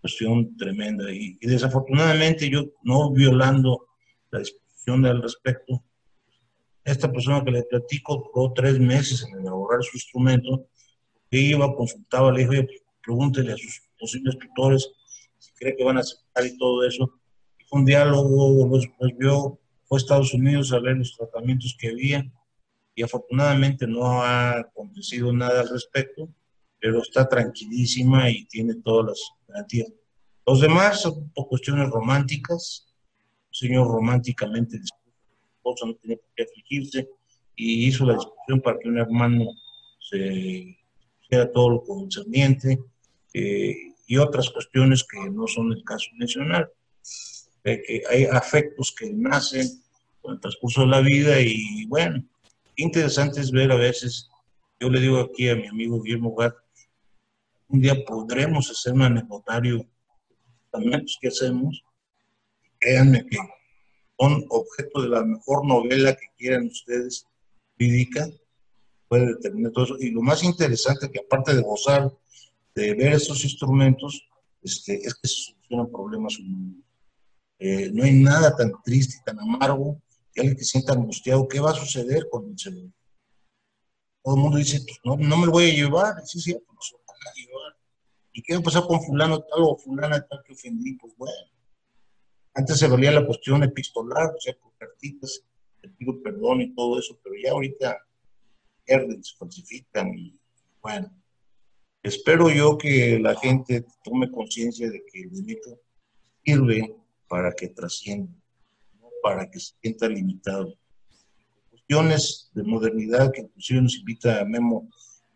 cuestión 0.00 0.56
tremenda. 0.56 1.12
Y, 1.12 1.36
y 1.40 1.46
desafortunadamente 1.46 2.48
yo, 2.48 2.64
no 2.82 3.10
violando 3.12 3.86
la 4.30 4.40
disposición 4.40 5.04
al 5.06 5.22
respecto, 5.22 5.82
esta 6.84 7.10
persona 7.12 7.44
que 7.44 7.50
le 7.50 7.62
platico 7.64 8.30
duró 8.34 8.52
tres 8.52 8.78
meses 8.78 9.22
en 9.24 9.40
elaborar 9.40 9.82
su 9.82 9.96
instrumento, 9.96 10.66
iba, 11.30 11.74
consultaba, 11.74 12.32
le 12.32 12.46
dije, 12.46 12.68
pregúntele 13.02 13.52
a 13.52 13.56
sus 13.56 13.82
posibles 13.98 14.36
tutores 14.38 14.90
si 15.38 15.52
cree 15.54 15.76
que 15.76 15.84
van 15.84 15.98
a 15.98 16.00
aceptar 16.00 16.44
y 16.46 16.56
todo 16.58 16.84
eso. 16.84 17.12
Fue 17.68 17.80
un 17.80 17.86
diálogo, 17.86 18.66
los, 18.66 18.86
vio, 19.18 19.58
fue 19.84 19.96
a 19.96 20.00
Estados 20.00 20.34
Unidos 20.34 20.72
a 20.72 20.80
ver 20.80 20.96
los 20.96 21.16
tratamientos 21.16 21.76
que 21.78 21.88
había 21.88 22.30
y 23.00 23.02
afortunadamente 23.02 23.86
no 23.86 24.22
ha 24.22 24.58
acontecido 24.58 25.32
nada 25.32 25.62
al 25.62 25.70
respecto, 25.70 26.28
pero 26.78 27.00
está 27.00 27.26
tranquilísima 27.26 28.28
y 28.28 28.44
tiene 28.44 28.74
todas 28.74 29.06
las 29.06 29.30
garantías. 29.48 29.90
Los 30.46 30.60
demás 30.60 31.00
son 31.00 31.30
por 31.30 31.48
cuestiones 31.48 31.88
románticas, 31.88 32.92
un 33.48 33.54
señor 33.54 33.88
románticamente 33.88 34.76
esposa 34.76 35.86
no 35.86 35.94
tenía 35.94 36.18
por 36.18 36.26
qué 36.36 36.42
afligirse 36.42 37.08
y 37.56 37.86
hizo 37.86 38.04
la 38.04 38.14
discusión 38.14 38.60
para 38.60 38.78
que 38.78 38.90
un 38.90 38.98
hermano 38.98 39.46
se 39.98 40.76
hiciera 41.22 41.50
todo 41.52 41.70
lo 41.70 41.82
concerniente 41.82 42.80
eh, 43.32 43.94
y 44.06 44.18
otras 44.18 44.50
cuestiones 44.50 45.04
que 45.04 45.30
no 45.30 45.46
son 45.46 45.72
el 45.72 45.82
caso 45.84 46.10
mencionar. 46.18 46.70
Eh, 47.64 47.82
que 47.86 48.02
hay 48.10 48.24
afectos 48.24 48.94
que 48.94 49.10
nacen 49.10 49.66
con 50.20 50.34
el 50.34 50.40
transcurso 50.40 50.82
de 50.82 50.88
la 50.88 51.00
vida 51.00 51.40
y 51.40 51.86
bueno, 51.86 52.22
interesante 52.82 53.40
es 53.40 53.50
ver 53.50 53.72
a 53.72 53.76
veces, 53.76 54.28
yo 54.78 54.88
le 54.88 55.00
digo 55.00 55.18
aquí 55.18 55.48
a 55.48 55.56
mi 55.56 55.66
amigo 55.66 56.02
Guillermo 56.02 56.34
Gat, 56.34 56.54
un 57.68 57.80
día 57.80 57.94
podremos 58.04 58.70
hacer 58.70 58.92
un 58.92 59.02
anecdotario 59.02 59.86
también 60.70 61.04
que 61.20 61.28
hacemos, 61.28 61.82
créanme 62.78 63.26
que 63.26 63.38
son 64.18 64.44
objeto 64.48 65.02
de 65.02 65.08
la 65.08 65.24
mejor 65.24 65.66
novela 65.66 66.14
que 66.14 66.26
quieran 66.36 66.66
ustedes, 66.66 67.26
jurídica, 67.74 68.28
puede 69.08 69.26
determinar 69.26 69.72
todo 69.72 69.84
eso. 69.84 69.96
Y 69.98 70.10
lo 70.10 70.22
más 70.22 70.42
interesante 70.44 71.10
que 71.10 71.20
aparte 71.20 71.54
de 71.54 71.62
gozar 71.62 72.10
de 72.74 72.94
ver 72.94 73.14
esos 73.14 73.42
instrumentos, 73.44 74.28
este, 74.62 74.94
es 74.94 75.14
que 75.14 75.28
se 75.28 75.34
solucionan 75.42 75.90
problemas 75.90 76.38
humanos. 76.38 76.84
Eh, 77.58 77.90
no 77.92 78.04
hay 78.04 78.14
nada 78.14 78.56
tan 78.56 78.72
triste 78.84 79.18
y 79.20 79.24
tan 79.24 79.38
amargo 79.38 80.00
alguien 80.36 80.56
que 80.56 80.64
sienta 80.64 80.92
angustiado, 80.92 81.48
¿qué 81.48 81.60
va 81.60 81.70
a 81.70 81.74
suceder 81.74 82.28
con 82.30 82.50
el 82.50 82.58
cerebro? 82.58 82.92
Todo 84.22 84.36
el 84.36 84.40
mundo 84.42 84.58
dice, 84.58 84.80
pues, 84.86 84.98
no, 85.04 85.16
no 85.16 85.36
me 85.36 85.46
lo 85.46 85.52
voy 85.52 85.70
a 85.70 85.74
llevar, 85.74 86.26
sí, 86.26 86.40
sí, 86.40 86.52
pues, 86.54 86.94
van 87.06 87.16
a 87.26 87.34
llevar. 87.34 87.76
¿Y 88.32 88.42
qué 88.42 88.54
va 88.54 88.60
a 88.60 88.62
pasar 88.62 88.84
con 88.86 89.02
fulano 89.02 89.40
tal 89.40 89.62
o 89.62 89.76
fulana 89.76 90.26
tal 90.26 90.42
que 90.44 90.52
ofendí? 90.52 90.94
Pues 90.94 91.14
bueno, 91.16 91.34
antes 92.54 92.78
se 92.78 92.88
valía 92.88 93.10
la 93.12 93.26
cuestión 93.26 93.62
epistolar, 93.62 94.34
o 94.36 94.40
sea, 94.40 94.54
con 94.58 94.72
cartitas, 94.78 95.42
te 95.80 95.88
pido 95.88 96.22
perdón 96.22 96.60
y 96.60 96.74
todo 96.74 96.98
eso, 96.98 97.18
pero 97.22 97.34
ya 97.42 97.52
ahorita 97.52 97.98
pierden, 98.84 99.22
se 99.24 99.36
falsifican 99.36 100.14
y 100.16 100.38
bueno. 100.80 101.10
Espero 102.02 102.48
yo 102.48 102.78
que 102.78 103.18
la 103.18 103.34
gente 103.36 103.84
tome 104.02 104.30
conciencia 104.30 104.90
de 104.90 105.04
que 105.04 105.20
el 105.20 105.30
delito 105.30 105.78
sirve 106.42 106.96
para 107.28 107.52
que 107.52 107.68
trascienda, 107.68 108.32
no 108.32 108.39
para 109.22 109.50
que 109.50 109.60
se 109.60 109.74
sienta 109.80 110.08
limitado. 110.08 110.74
Cuestiones 111.70 112.50
de 112.54 112.62
modernidad 112.62 113.32
que 113.32 113.42
inclusive 113.42 113.82
nos 113.82 113.96
invita 113.96 114.40
a 114.40 114.44
Memo 114.44 114.88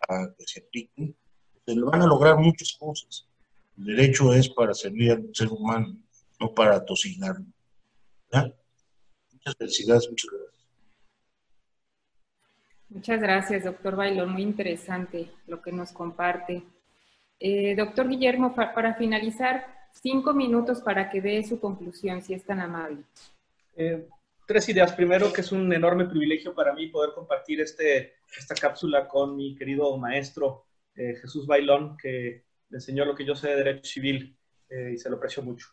a 0.08 0.28
que 0.36 0.44
se 0.46 0.60
apliquen, 0.60 1.16
se 1.64 1.74
le 1.74 1.82
van 1.82 2.02
a 2.02 2.06
lograr 2.06 2.36
muchas 2.36 2.72
cosas. 2.78 3.26
El 3.78 3.86
derecho 3.86 4.32
es 4.34 4.48
para 4.48 4.74
servir 4.74 5.12
al 5.12 5.30
ser 5.32 5.48
humano 5.48 5.96
no 6.40 6.52
para 6.52 6.84
tocinarlo. 6.84 7.46
Muchas 9.32 9.56
felicidades, 9.56 10.08
muchas 10.08 10.30
gracias. 10.30 10.54
Muchas 12.88 13.20
gracias, 13.20 13.64
doctor 13.64 13.96
Bailón. 13.96 14.32
Muy 14.32 14.42
interesante 14.42 15.30
lo 15.46 15.60
que 15.60 15.72
nos 15.72 15.92
comparte. 15.92 16.62
Eh, 17.40 17.74
doctor 17.76 18.08
Guillermo, 18.08 18.54
para 18.54 18.94
finalizar, 18.94 19.88
cinco 19.92 20.32
minutos 20.32 20.80
para 20.80 21.10
que 21.10 21.20
dé 21.20 21.42
su 21.44 21.60
conclusión, 21.60 22.22
si 22.22 22.34
es 22.34 22.44
tan 22.44 22.60
amable. 22.60 23.02
Eh, 23.76 24.06
tres 24.46 24.68
ideas. 24.68 24.92
Primero, 24.92 25.32
que 25.32 25.40
es 25.40 25.52
un 25.52 25.72
enorme 25.72 26.06
privilegio 26.06 26.54
para 26.54 26.72
mí 26.72 26.88
poder 26.88 27.12
compartir 27.14 27.60
este, 27.60 28.14
esta 28.36 28.54
cápsula 28.54 29.08
con 29.08 29.36
mi 29.36 29.54
querido 29.56 29.96
maestro 29.98 30.66
eh, 30.94 31.14
Jesús 31.20 31.46
Bailón, 31.46 31.96
que 31.96 32.44
me 32.68 32.76
enseñó 32.76 33.04
lo 33.04 33.14
que 33.14 33.24
yo 33.24 33.34
sé 33.34 33.48
de 33.48 33.56
Derecho 33.56 33.90
Civil 33.90 34.36
y 34.92 34.96
se 34.96 35.08
lo 35.08 35.16
aprecio 35.16 35.40
mucho. 35.40 35.68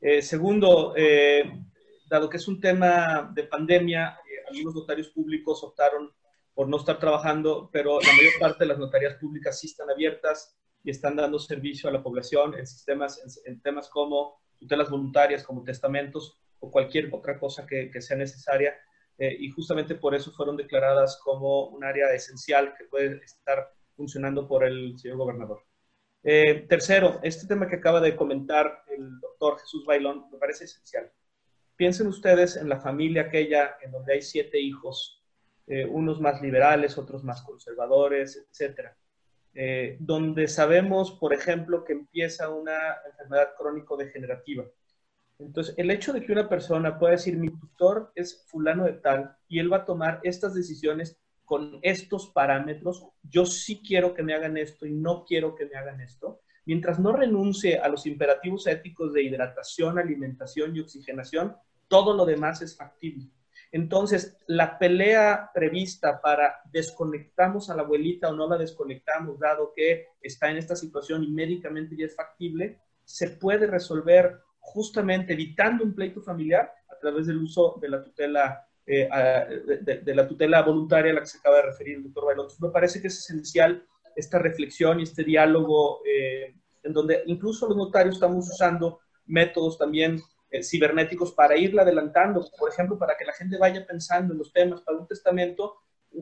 Eh, 0.00 0.20
segundo, 0.20 0.94
eh, 0.96 1.42
dado 2.08 2.28
que 2.28 2.36
es 2.36 2.48
un 2.48 2.60
tema 2.60 3.30
de 3.34 3.44
pandemia, 3.44 4.18
eh, 4.30 4.44
algunos 4.48 4.74
notarios 4.74 5.08
públicos 5.08 5.62
optaron 5.64 6.12
por 6.54 6.68
no 6.68 6.76
estar 6.76 6.98
trabajando, 6.98 7.70
pero 7.72 7.98
la 8.00 8.12
mayor 8.12 8.32
parte 8.38 8.64
de 8.64 8.68
las 8.68 8.78
notarías 8.78 9.14
públicas 9.14 9.58
sí 9.58 9.68
están 9.68 9.90
abiertas 9.90 10.56
y 10.82 10.90
están 10.90 11.16
dando 11.16 11.38
servicio 11.38 11.88
a 11.88 11.92
la 11.92 12.02
población 12.02 12.54
en 12.58 12.66
sistemas, 12.66 13.42
en, 13.44 13.60
temas 13.60 13.88
como 13.88 14.40
tutelas 14.58 14.90
voluntarias, 14.90 15.42
como 15.42 15.64
testamentos 15.64 16.38
o 16.60 16.70
cualquier 16.70 17.08
otra 17.12 17.38
cosa 17.38 17.66
que, 17.66 17.90
sea 18.00 18.16
necesaria. 18.16 18.74
y 19.18 19.48
justamente 19.50 19.94
por 19.94 20.14
eso 20.14 20.30
fueron 20.32 20.56
declaradas 20.56 21.18
como 21.24 21.68
un 21.68 21.84
área 21.84 22.12
esencial 22.12 22.74
que 22.76 22.84
puede 22.84 23.24
estar 23.24 23.72
funcionando 23.96 24.46
por 24.46 24.64
el 24.64 24.98
señor 24.98 25.16
gobernador. 25.16 25.62
Eh, 26.28 26.66
tercero, 26.68 27.20
este 27.22 27.46
tema 27.46 27.68
que 27.68 27.76
acaba 27.76 28.00
de 28.00 28.16
comentar 28.16 28.82
el 28.88 29.20
doctor 29.20 29.60
Jesús 29.60 29.84
Bailón 29.86 30.28
me 30.32 30.38
parece 30.38 30.64
esencial. 30.64 31.08
Piensen 31.76 32.08
ustedes 32.08 32.56
en 32.56 32.68
la 32.68 32.80
familia 32.80 33.22
aquella 33.22 33.76
en 33.80 33.92
donde 33.92 34.14
hay 34.14 34.22
siete 34.22 34.58
hijos, 34.58 35.22
eh, 35.68 35.84
unos 35.84 36.20
más 36.20 36.42
liberales, 36.42 36.98
otros 36.98 37.22
más 37.22 37.42
conservadores, 37.42 38.44
eh, 39.54 39.96
donde 40.00 40.48
sabemos, 40.48 41.12
por 41.12 41.32
ejemplo, 41.32 41.84
que 41.84 41.92
empieza 41.92 42.48
una 42.48 42.96
enfermedad 43.08 43.50
crónico-degenerativa. 43.56 44.64
Entonces, 45.38 45.74
el 45.76 45.90
hecho 45.90 46.12
de 46.12 46.22
que 46.22 46.32
una 46.32 46.48
persona 46.48 46.98
pueda 46.98 47.12
decir, 47.12 47.36
mi 47.36 47.50
tutor 47.50 48.10
es 48.14 48.44
fulano 48.46 48.84
de 48.84 48.94
tal, 48.94 49.36
y 49.48 49.58
él 49.58 49.72
va 49.72 49.78
a 49.78 49.84
tomar 49.84 50.20
estas 50.22 50.54
decisiones 50.54 51.18
con 51.44 51.78
estos 51.82 52.30
parámetros, 52.30 53.06
yo 53.22 53.46
sí 53.46 53.82
quiero 53.86 54.14
que 54.14 54.22
me 54.22 54.34
hagan 54.34 54.56
esto 54.56 54.86
y 54.86 54.92
no 54.92 55.24
quiero 55.24 55.54
que 55.54 55.66
me 55.66 55.76
hagan 55.76 56.00
esto, 56.00 56.40
mientras 56.64 56.98
no 56.98 57.12
renuncie 57.12 57.78
a 57.78 57.88
los 57.88 58.06
imperativos 58.06 58.66
éticos 58.66 59.12
de 59.12 59.22
hidratación, 59.22 59.98
alimentación 59.98 60.74
y 60.74 60.80
oxigenación, 60.80 61.54
todo 61.86 62.16
lo 62.16 62.24
demás 62.24 62.62
es 62.62 62.76
factible. 62.76 63.30
Entonces, 63.70 64.36
la 64.46 64.78
pelea 64.78 65.50
prevista 65.52 66.20
para 66.20 66.60
desconectamos 66.72 67.68
a 67.68 67.76
la 67.76 67.82
abuelita 67.82 68.28
o 68.28 68.34
no 68.34 68.48
la 68.48 68.56
desconectamos, 68.56 69.38
dado 69.38 69.72
que 69.74 70.08
está 70.20 70.50
en 70.50 70.56
esta 70.56 70.74
situación 70.74 71.22
y 71.22 71.28
médicamente 71.28 71.96
ya 71.96 72.06
es 72.06 72.16
factible, 72.16 72.80
se 73.04 73.30
puede 73.30 73.66
resolver 73.66 74.40
justamente 74.66 75.32
evitando 75.32 75.84
un 75.84 75.94
pleito 75.94 76.20
familiar 76.20 76.70
a 76.90 76.98
través 76.98 77.26
del 77.26 77.38
uso 77.38 77.78
de 77.80 77.88
la 77.88 78.02
tutela, 78.02 78.66
eh, 78.84 79.08
de, 79.82 80.14
la 80.14 80.26
tutela 80.26 80.62
voluntaria 80.62 81.12
a 81.12 81.14
la 81.14 81.20
que 81.20 81.26
se 81.26 81.38
acaba 81.38 81.56
de 81.56 81.62
referir 81.62 81.96
el 81.96 82.04
doctor 82.04 82.26
Bailón. 82.26 82.48
Me 82.60 82.70
parece 82.70 83.00
que 83.00 83.06
es 83.06 83.18
esencial 83.18 83.86
esta 84.14 84.38
reflexión 84.38 85.00
y 85.00 85.04
este 85.04 85.24
diálogo 85.24 86.00
eh, 86.04 86.54
en 86.82 86.92
donde 86.92 87.22
incluso 87.26 87.68
los 87.68 87.76
notarios 87.76 88.16
estamos 88.16 88.48
usando 88.48 89.00
métodos 89.26 89.78
también 89.78 90.20
eh, 90.50 90.62
cibernéticos 90.62 91.32
para 91.32 91.56
irla 91.56 91.82
adelantando, 91.82 92.44
por 92.58 92.70
ejemplo, 92.70 92.98
para 92.98 93.16
que 93.16 93.24
la 93.24 93.32
gente 93.32 93.58
vaya 93.58 93.86
pensando 93.86 94.32
en 94.32 94.38
los 94.38 94.52
temas 94.52 94.80
para 94.82 94.98
un 94.98 95.06
testamento, 95.06 95.74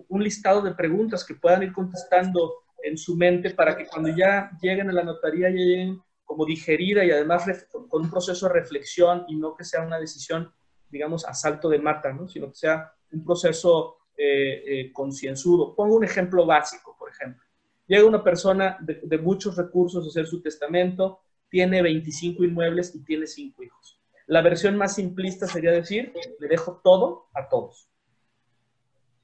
un 0.09 0.22
listado 0.22 0.61
de 0.62 0.74
preguntas 0.74 1.24
que 1.24 1.35
puedan 1.35 1.62
ir 1.62 1.72
contestando 1.72 2.64
en 2.83 2.98
su 2.98 3.16
mente 3.16 3.50
para 3.50 3.76
que 3.76 3.87
cuando 3.87 4.11
ya 4.11 4.50
lleguen 4.61 4.90
a 4.90 4.92
la 4.92 5.02
notaría 5.02 5.48
ya 5.50 5.57
lleguen 5.57 6.00
como 6.24 6.44
digerida 6.44 7.04
y 7.04 7.10
además 7.10 7.44
con 7.70 8.02
un 8.02 8.10
proceso 8.10 8.46
de 8.46 8.54
reflexión 8.54 9.24
y 9.28 9.37
no 9.37 9.54
que 9.54 9.64
sea 9.64 9.82
una 9.82 9.98
decisión, 9.98 10.52
digamos, 10.90 11.24
a 11.24 11.34
salto 11.34 11.68
de 11.68 11.78
mata, 11.78 12.12
¿no? 12.12 12.28
sino 12.28 12.48
que 12.48 12.56
sea 12.56 12.92
un 13.12 13.24
proceso 13.24 13.98
eh, 14.16 14.62
eh, 14.66 14.92
concienzudo. 14.92 15.74
Pongo 15.74 15.96
un 15.96 16.04
ejemplo 16.04 16.46
básico, 16.46 16.96
por 16.98 17.10
ejemplo. 17.10 17.44
Llega 17.87 18.06
una 18.06 18.24
persona 18.24 18.78
de, 18.80 19.00
de 19.02 19.18
muchos 19.18 19.56
recursos 19.56 20.04
a 20.04 20.08
hacer 20.08 20.26
su 20.26 20.40
testamento, 20.40 21.20
tiene 21.48 21.82
25 21.82 22.42
inmuebles 22.44 22.94
y 22.94 23.04
tiene 23.04 23.26
5 23.26 23.62
hijos. 23.62 24.00
La 24.26 24.40
versión 24.40 24.76
más 24.76 24.94
simplista 24.94 25.46
sería 25.46 25.70
decir, 25.70 26.12
le 26.40 26.48
dejo 26.48 26.80
todo 26.82 27.26
a 27.34 27.48
todos. 27.48 27.90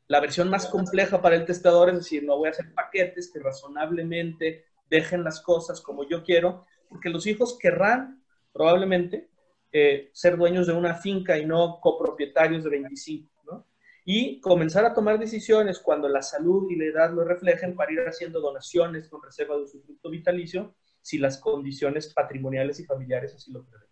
La 0.08 0.20
versión 0.20 0.50
más 0.50 0.66
compleja 0.66 1.22
para 1.22 1.36
el 1.36 1.46
testador 1.46 1.88
es 1.88 1.96
decir, 1.96 2.24
no 2.24 2.36
voy 2.36 2.48
a 2.48 2.50
hacer 2.50 2.74
paquetes 2.74 3.30
que 3.32 3.38
razonablemente 3.38 4.66
dejen 4.90 5.24
las 5.24 5.40
cosas 5.40 5.80
como 5.80 6.06
yo 6.06 6.24
quiero, 6.24 6.66
porque 6.90 7.08
los 7.08 7.26
hijos 7.26 7.56
querrán 7.58 8.22
probablemente 8.52 9.30
eh, 9.72 10.10
ser 10.12 10.36
dueños 10.36 10.66
de 10.66 10.72
una 10.74 10.96
finca 10.96 11.38
y 11.38 11.46
no 11.46 11.78
copropietarios 11.80 12.64
de 12.64 12.70
25, 12.70 13.30
¿no? 13.46 13.66
Y 14.04 14.40
comenzar 14.40 14.84
a 14.84 14.92
tomar 14.92 15.18
decisiones 15.18 15.78
cuando 15.78 16.08
la 16.08 16.20
salud 16.20 16.68
y 16.68 16.76
la 16.76 16.86
edad 16.86 17.14
lo 17.14 17.24
reflejen 17.24 17.76
para 17.76 17.92
ir 17.92 18.00
haciendo 18.00 18.40
donaciones 18.40 19.08
con 19.08 19.22
reserva 19.22 19.56
de 19.56 19.68
su 19.68 19.80
fruto 19.80 20.10
vitalicio 20.10 20.74
si 21.00 21.18
las 21.18 21.38
condiciones 21.38 22.12
patrimoniales 22.12 22.80
y 22.80 22.84
familiares 22.84 23.32
así 23.34 23.52
lo 23.52 23.64
prevén. 23.64 23.88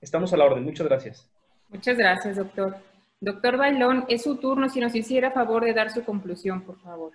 Estamos 0.00 0.32
a 0.34 0.36
la 0.36 0.44
orden. 0.44 0.62
Muchas 0.62 0.86
gracias. 0.86 1.30
Muchas 1.70 1.96
gracias, 1.96 2.36
doctor. 2.36 2.76
Doctor 3.20 3.56
Bailón, 3.56 4.04
es 4.08 4.22
su 4.22 4.36
turno. 4.36 4.68
Si 4.68 4.78
nos 4.80 4.94
hiciera 4.94 5.30
favor 5.30 5.64
de 5.64 5.72
dar 5.72 5.90
su 5.90 6.04
conclusión, 6.04 6.62
por 6.62 6.78
favor. 6.80 7.12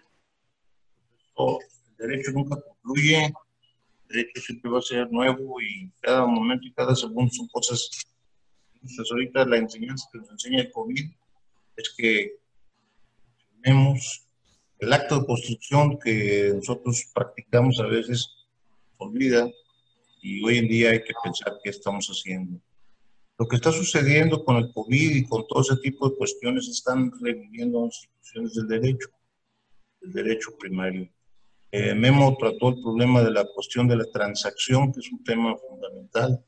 el 1.37 2.07
derecho 2.07 2.31
nunca 2.31 2.59
concluye. 2.59 3.31
El 4.09 4.15
derecho 4.15 4.41
siempre 4.41 4.71
va 4.71 4.79
a 4.79 4.81
ser 4.81 5.11
nuevo 5.11 5.61
y 5.61 5.91
cada 6.01 6.25
momento 6.25 6.67
y 6.67 6.73
cada 6.73 6.95
segundo 6.95 7.31
son 7.33 7.47
cosas. 7.47 7.89
Entonces, 8.73 9.11
ahorita 9.11 9.45
la 9.45 9.57
enseñanza 9.57 10.09
que 10.11 10.19
nos 10.19 10.31
enseña 10.31 10.61
el 10.61 10.71
COVID 10.71 11.11
es 11.77 11.93
que 11.97 12.33
tenemos 13.61 14.25
el 14.79 14.93
acto 14.93 15.19
de 15.19 15.25
construcción 15.25 15.99
que 15.99 16.53
nosotros 16.55 17.05
practicamos 17.13 17.79
a 17.79 17.87
veces 17.87 18.29
olvida 18.97 19.49
y 20.21 20.43
hoy 20.43 20.57
en 20.57 20.67
día 20.67 20.91
hay 20.91 21.03
que 21.03 21.13
pensar 21.23 21.59
qué 21.63 21.69
estamos 21.69 22.07
haciendo. 22.07 22.59
Lo 23.37 23.47
que 23.47 23.55
está 23.55 23.71
sucediendo 23.71 24.43
con 24.43 24.57
el 24.57 24.71
COVID 24.73 25.15
y 25.15 25.25
con 25.25 25.47
todo 25.47 25.61
ese 25.61 25.77
tipo 25.77 26.09
de 26.09 26.15
cuestiones 26.17 26.67
están 26.67 27.11
reviviendo 27.21 27.85
instituciones 27.85 28.53
del 28.53 28.67
derecho, 28.67 29.09
el 30.01 30.11
derecho 30.11 30.57
primario. 30.57 31.09
Eh, 31.71 31.93
Memo 31.93 32.35
trató 32.37 32.69
el 32.69 32.81
problema 32.81 33.21
de 33.21 33.31
la 33.31 33.45
cuestión 33.45 33.87
de 33.87 33.95
la 33.95 34.05
transacción, 34.05 34.91
que 34.91 35.01
es 35.01 35.11
un 35.11 35.23
tema 35.23 35.55
fundamental. 35.55 36.43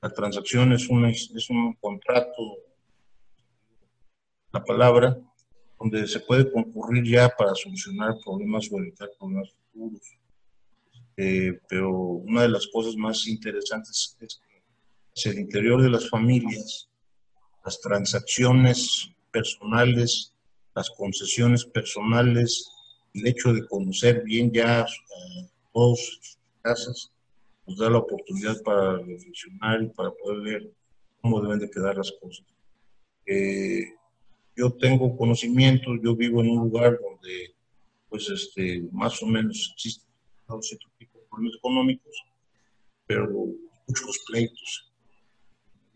La 0.00 0.10
transacción 0.10 0.72
es, 0.72 0.88
una, 0.88 1.10
es 1.10 1.50
un 1.50 1.74
contrato, 1.74 2.56
la 4.52 4.64
palabra, 4.64 5.18
donde 5.78 6.06
se 6.06 6.20
puede 6.20 6.50
concurrir 6.50 7.04
ya 7.04 7.28
para 7.28 7.54
solucionar 7.54 8.16
problemas 8.24 8.68
o 8.70 8.78
evitar 8.78 9.10
problemas 9.18 9.50
futuros. 9.52 10.18
Eh, 11.16 11.60
pero 11.68 11.90
una 11.90 12.42
de 12.42 12.48
las 12.48 12.66
cosas 12.68 12.96
más 12.96 13.26
interesantes 13.26 14.16
es 14.20 14.40
que 14.48 14.62
hacia 15.14 15.32
el 15.32 15.40
interior 15.40 15.82
de 15.82 15.90
las 15.90 16.08
familias, 16.08 16.88
las 17.64 17.80
transacciones 17.80 19.10
personales, 19.30 20.34
las 20.74 20.90
concesiones 20.90 21.64
personales, 21.64 22.68
el 23.14 23.26
hecho 23.26 23.52
de 23.52 23.66
conocer 23.66 24.22
bien 24.24 24.52
ya 24.52 24.82
a 24.82 24.86
todas 25.72 25.98
sus 25.98 26.38
casas, 26.62 27.12
nos 27.66 27.78
da 27.78 27.90
la 27.90 27.98
oportunidad 27.98 28.60
para 28.62 28.98
reflexionar 28.98 29.82
y 29.82 29.88
para 29.88 30.10
poder 30.10 30.40
ver 30.42 30.70
cómo 31.20 31.40
deben 31.40 31.60
de 31.60 31.70
quedar 31.70 31.96
las 31.96 32.12
cosas. 32.20 32.44
Eh, 33.26 33.84
yo 34.56 34.72
tengo 34.72 35.16
conocimiento, 35.16 35.96
yo 36.02 36.14
vivo 36.14 36.40
en 36.40 36.50
un 36.50 36.68
lugar 36.68 36.98
donde 37.00 37.54
pues 38.08 38.28
este, 38.28 38.82
más 38.92 39.20
o 39.22 39.26
menos 39.26 39.72
existen 39.72 40.04
cierto 40.60 40.86
tipo 40.98 41.18
de 41.18 41.24
problemas 41.26 41.56
económicos, 41.56 42.24
pero 43.06 43.28
muchos 43.88 44.18
pleitos 44.28 44.94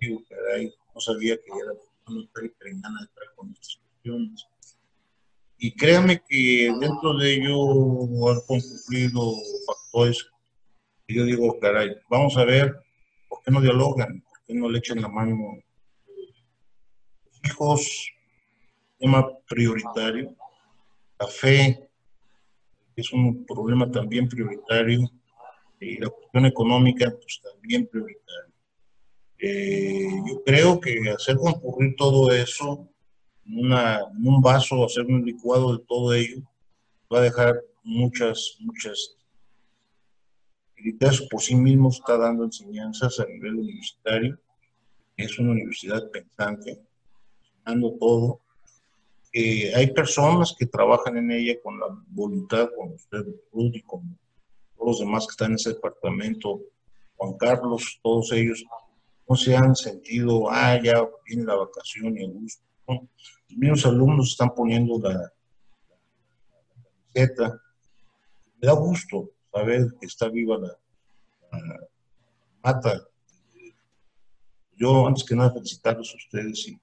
digo, 0.00 0.22
caray, 0.28 0.72
no 0.94 1.00
sabía 1.00 1.36
que 1.36 1.50
era 1.50 1.72
una 2.06 2.26
perengana 2.58 3.00
de 3.02 3.08
con 3.36 3.50
estas 3.50 3.76
cuestiones. 3.76 4.46
Y 5.58 5.72
créame 5.72 6.22
que 6.28 6.72
dentro 6.80 7.16
de 7.18 7.34
ello 7.34 8.30
han 8.30 8.40
concluido 8.46 9.34
factores 9.66 10.26
yo 11.08 11.24
digo, 11.24 11.58
caray, 11.58 11.96
vamos 12.10 12.36
a 12.36 12.44
ver 12.44 12.76
por 13.28 13.42
qué 13.42 13.50
no 13.50 13.62
dialogan, 13.62 14.20
por 14.20 14.44
qué 14.46 14.54
no 14.54 14.68
le 14.68 14.78
echan 14.78 15.00
la 15.00 15.08
mano 15.08 15.56
hijos, 17.44 18.12
tema 18.98 19.26
prioritario, 19.48 20.36
la 21.18 21.26
fe, 21.26 21.88
es 22.94 23.12
un 23.12 23.46
problema 23.46 23.90
también 23.90 24.28
prioritario, 24.28 25.10
y 25.80 25.98
la 25.98 26.10
cuestión 26.10 26.44
económica, 26.44 27.10
pues 27.10 27.40
también 27.42 27.86
prioritaria. 27.86 28.54
Eh, 29.38 30.10
yo 30.26 30.42
creo 30.44 30.80
que 30.80 30.98
hacer 31.08 31.36
concurrir 31.36 31.94
todo 31.96 32.30
eso 32.32 32.86
una, 33.54 34.04
un 34.04 34.40
vaso, 34.40 34.84
hacer 34.84 35.06
un 35.06 35.24
licuado 35.24 35.76
de 35.76 35.84
todo 35.84 36.12
ello, 36.12 36.42
va 37.12 37.18
a 37.18 37.22
dejar 37.22 37.62
muchas, 37.82 38.56
muchas. 38.60 39.16
El 40.76 40.96
por 41.28 41.40
sí 41.40 41.54
mismo 41.54 41.88
está 41.88 42.16
dando 42.16 42.44
enseñanzas 42.44 43.18
a 43.20 43.26
nivel 43.26 43.56
universitario. 43.56 44.38
Es 45.16 45.38
una 45.38 45.52
universidad 45.52 46.08
pensante, 46.10 46.80
dando 47.64 47.92
todo. 47.98 48.40
Eh, 49.32 49.72
hay 49.74 49.88
personas 49.92 50.54
que 50.56 50.66
trabajan 50.66 51.16
en 51.16 51.30
ella 51.32 51.54
con 51.62 51.78
la 51.78 51.86
voluntad, 52.08 52.70
con 52.76 52.92
usted, 52.92 53.24
y 53.52 53.82
con 53.82 54.18
todos 54.76 54.88
los 54.88 54.98
demás 55.00 55.26
que 55.26 55.32
están 55.32 55.50
en 55.50 55.56
ese 55.56 55.70
departamento, 55.70 56.60
Juan 57.16 57.36
Carlos, 57.36 57.98
todos 58.02 58.30
ellos 58.32 58.64
no 59.28 59.36
se 59.36 59.56
han 59.56 59.74
sentido, 59.74 60.48
ah, 60.50 60.80
ya 60.82 61.06
viene 61.26 61.44
la 61.44 61.56
vacación 61.56 62.16
y 62.16 62.24
el 62.24 62.32
gusto. 62.32 62.62
Los 63.48 63.58
mismos 63.58 63.86
alumnos 63.86 64.30
están 64.30 64.54
poniendo 64.54 64.98
la, 65.00 65.32
camiseta. 67.12 67.60
Me 68.60 68.66
da 68.66 68.72
gusto 68.72 69.30
saber 69.52 69.86
que 70.00 70.06
está 70.06 70.28
viva 70.28 70.58
la, 70.58 70.76
mata. 72.62 73.02
Yo, 74.76 75.06
antes 75.06 75.24
que 75.24 75.34
nada, 75.34 75.52
felicitarlos 75.52 76.12
a 76.12 76.16
ustedes 76.16 76.68
y 76.68 76.80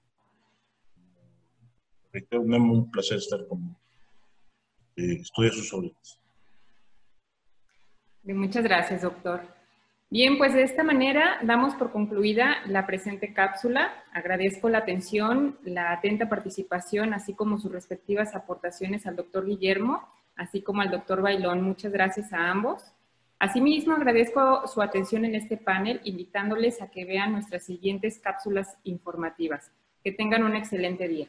reitero, 2.12 2.42
un 2.42 2.90
placer 2.90 3.18
estar 3.18 3.46
con 3.46 3.76
eh, 4.96 5.18
estoy 5.20 5.48
a 5.48 5.52
sus 5.52 5.72
órdenes. 5.72 6.20
Muchas 8.22 8.64
gracias, 8.64 9.02
doctor. 9.02 9.55
Bien, 10.08 10.38
pues 10.38 10.54
de 10.54 10.62
esta 10.62 10.84
manera 10.84 11.38
damos 11.42 11.74
por 11.74 11.90
concluida 11.90 12.58
la 12.66 12.86
presente 12.86 13.32
cápsula. 13.34 13.92
Agradezco 14.12 14.68
la 14.68 14.78
atención, 14.78 15.58
la 15.64 15.90
atenta 15.90 16.28
participación, 16.28 17.12
así 17.12 17.34
como 17.34 17.58
sus 17.58 17.72
respectivas 17.72 18.36
aportaciones 18.36 19.04
al 19.06 19.16
doctor 19.16 19.44
Guillermo, 19.44 20.08
así 20.36 20.62
como 20.62 20.80
al 20.80 20.92
doctor 20.92 21.22
Bailón. 21.22 21.62
Muchas 21.62 21.90
gracias 21.90 22.32
a 22.32 22.50
ambos. 22.50 22.92
Asimismo, 23.40 23.94
agradezco 23.94 24.68
su 24.68 24.80
atención 24.80 25.24
en 25.24 25.34
este 25.34 25.56
panel, 25.56 26.00
invitándoles 26.04 26.80
a 26.80 26.88
que 26.88 27.04
vean 27.04 27.32
nuestras 27.32 27.64
siguientes 27.64 28.20
cápsulas 28.20 28.78
informativas. 28.84 29.72
Que 30.04 30.12
tengan 30.12 30.44
un 30.44 30.54
excelente 30.54 31.08
día. 31.08 31.28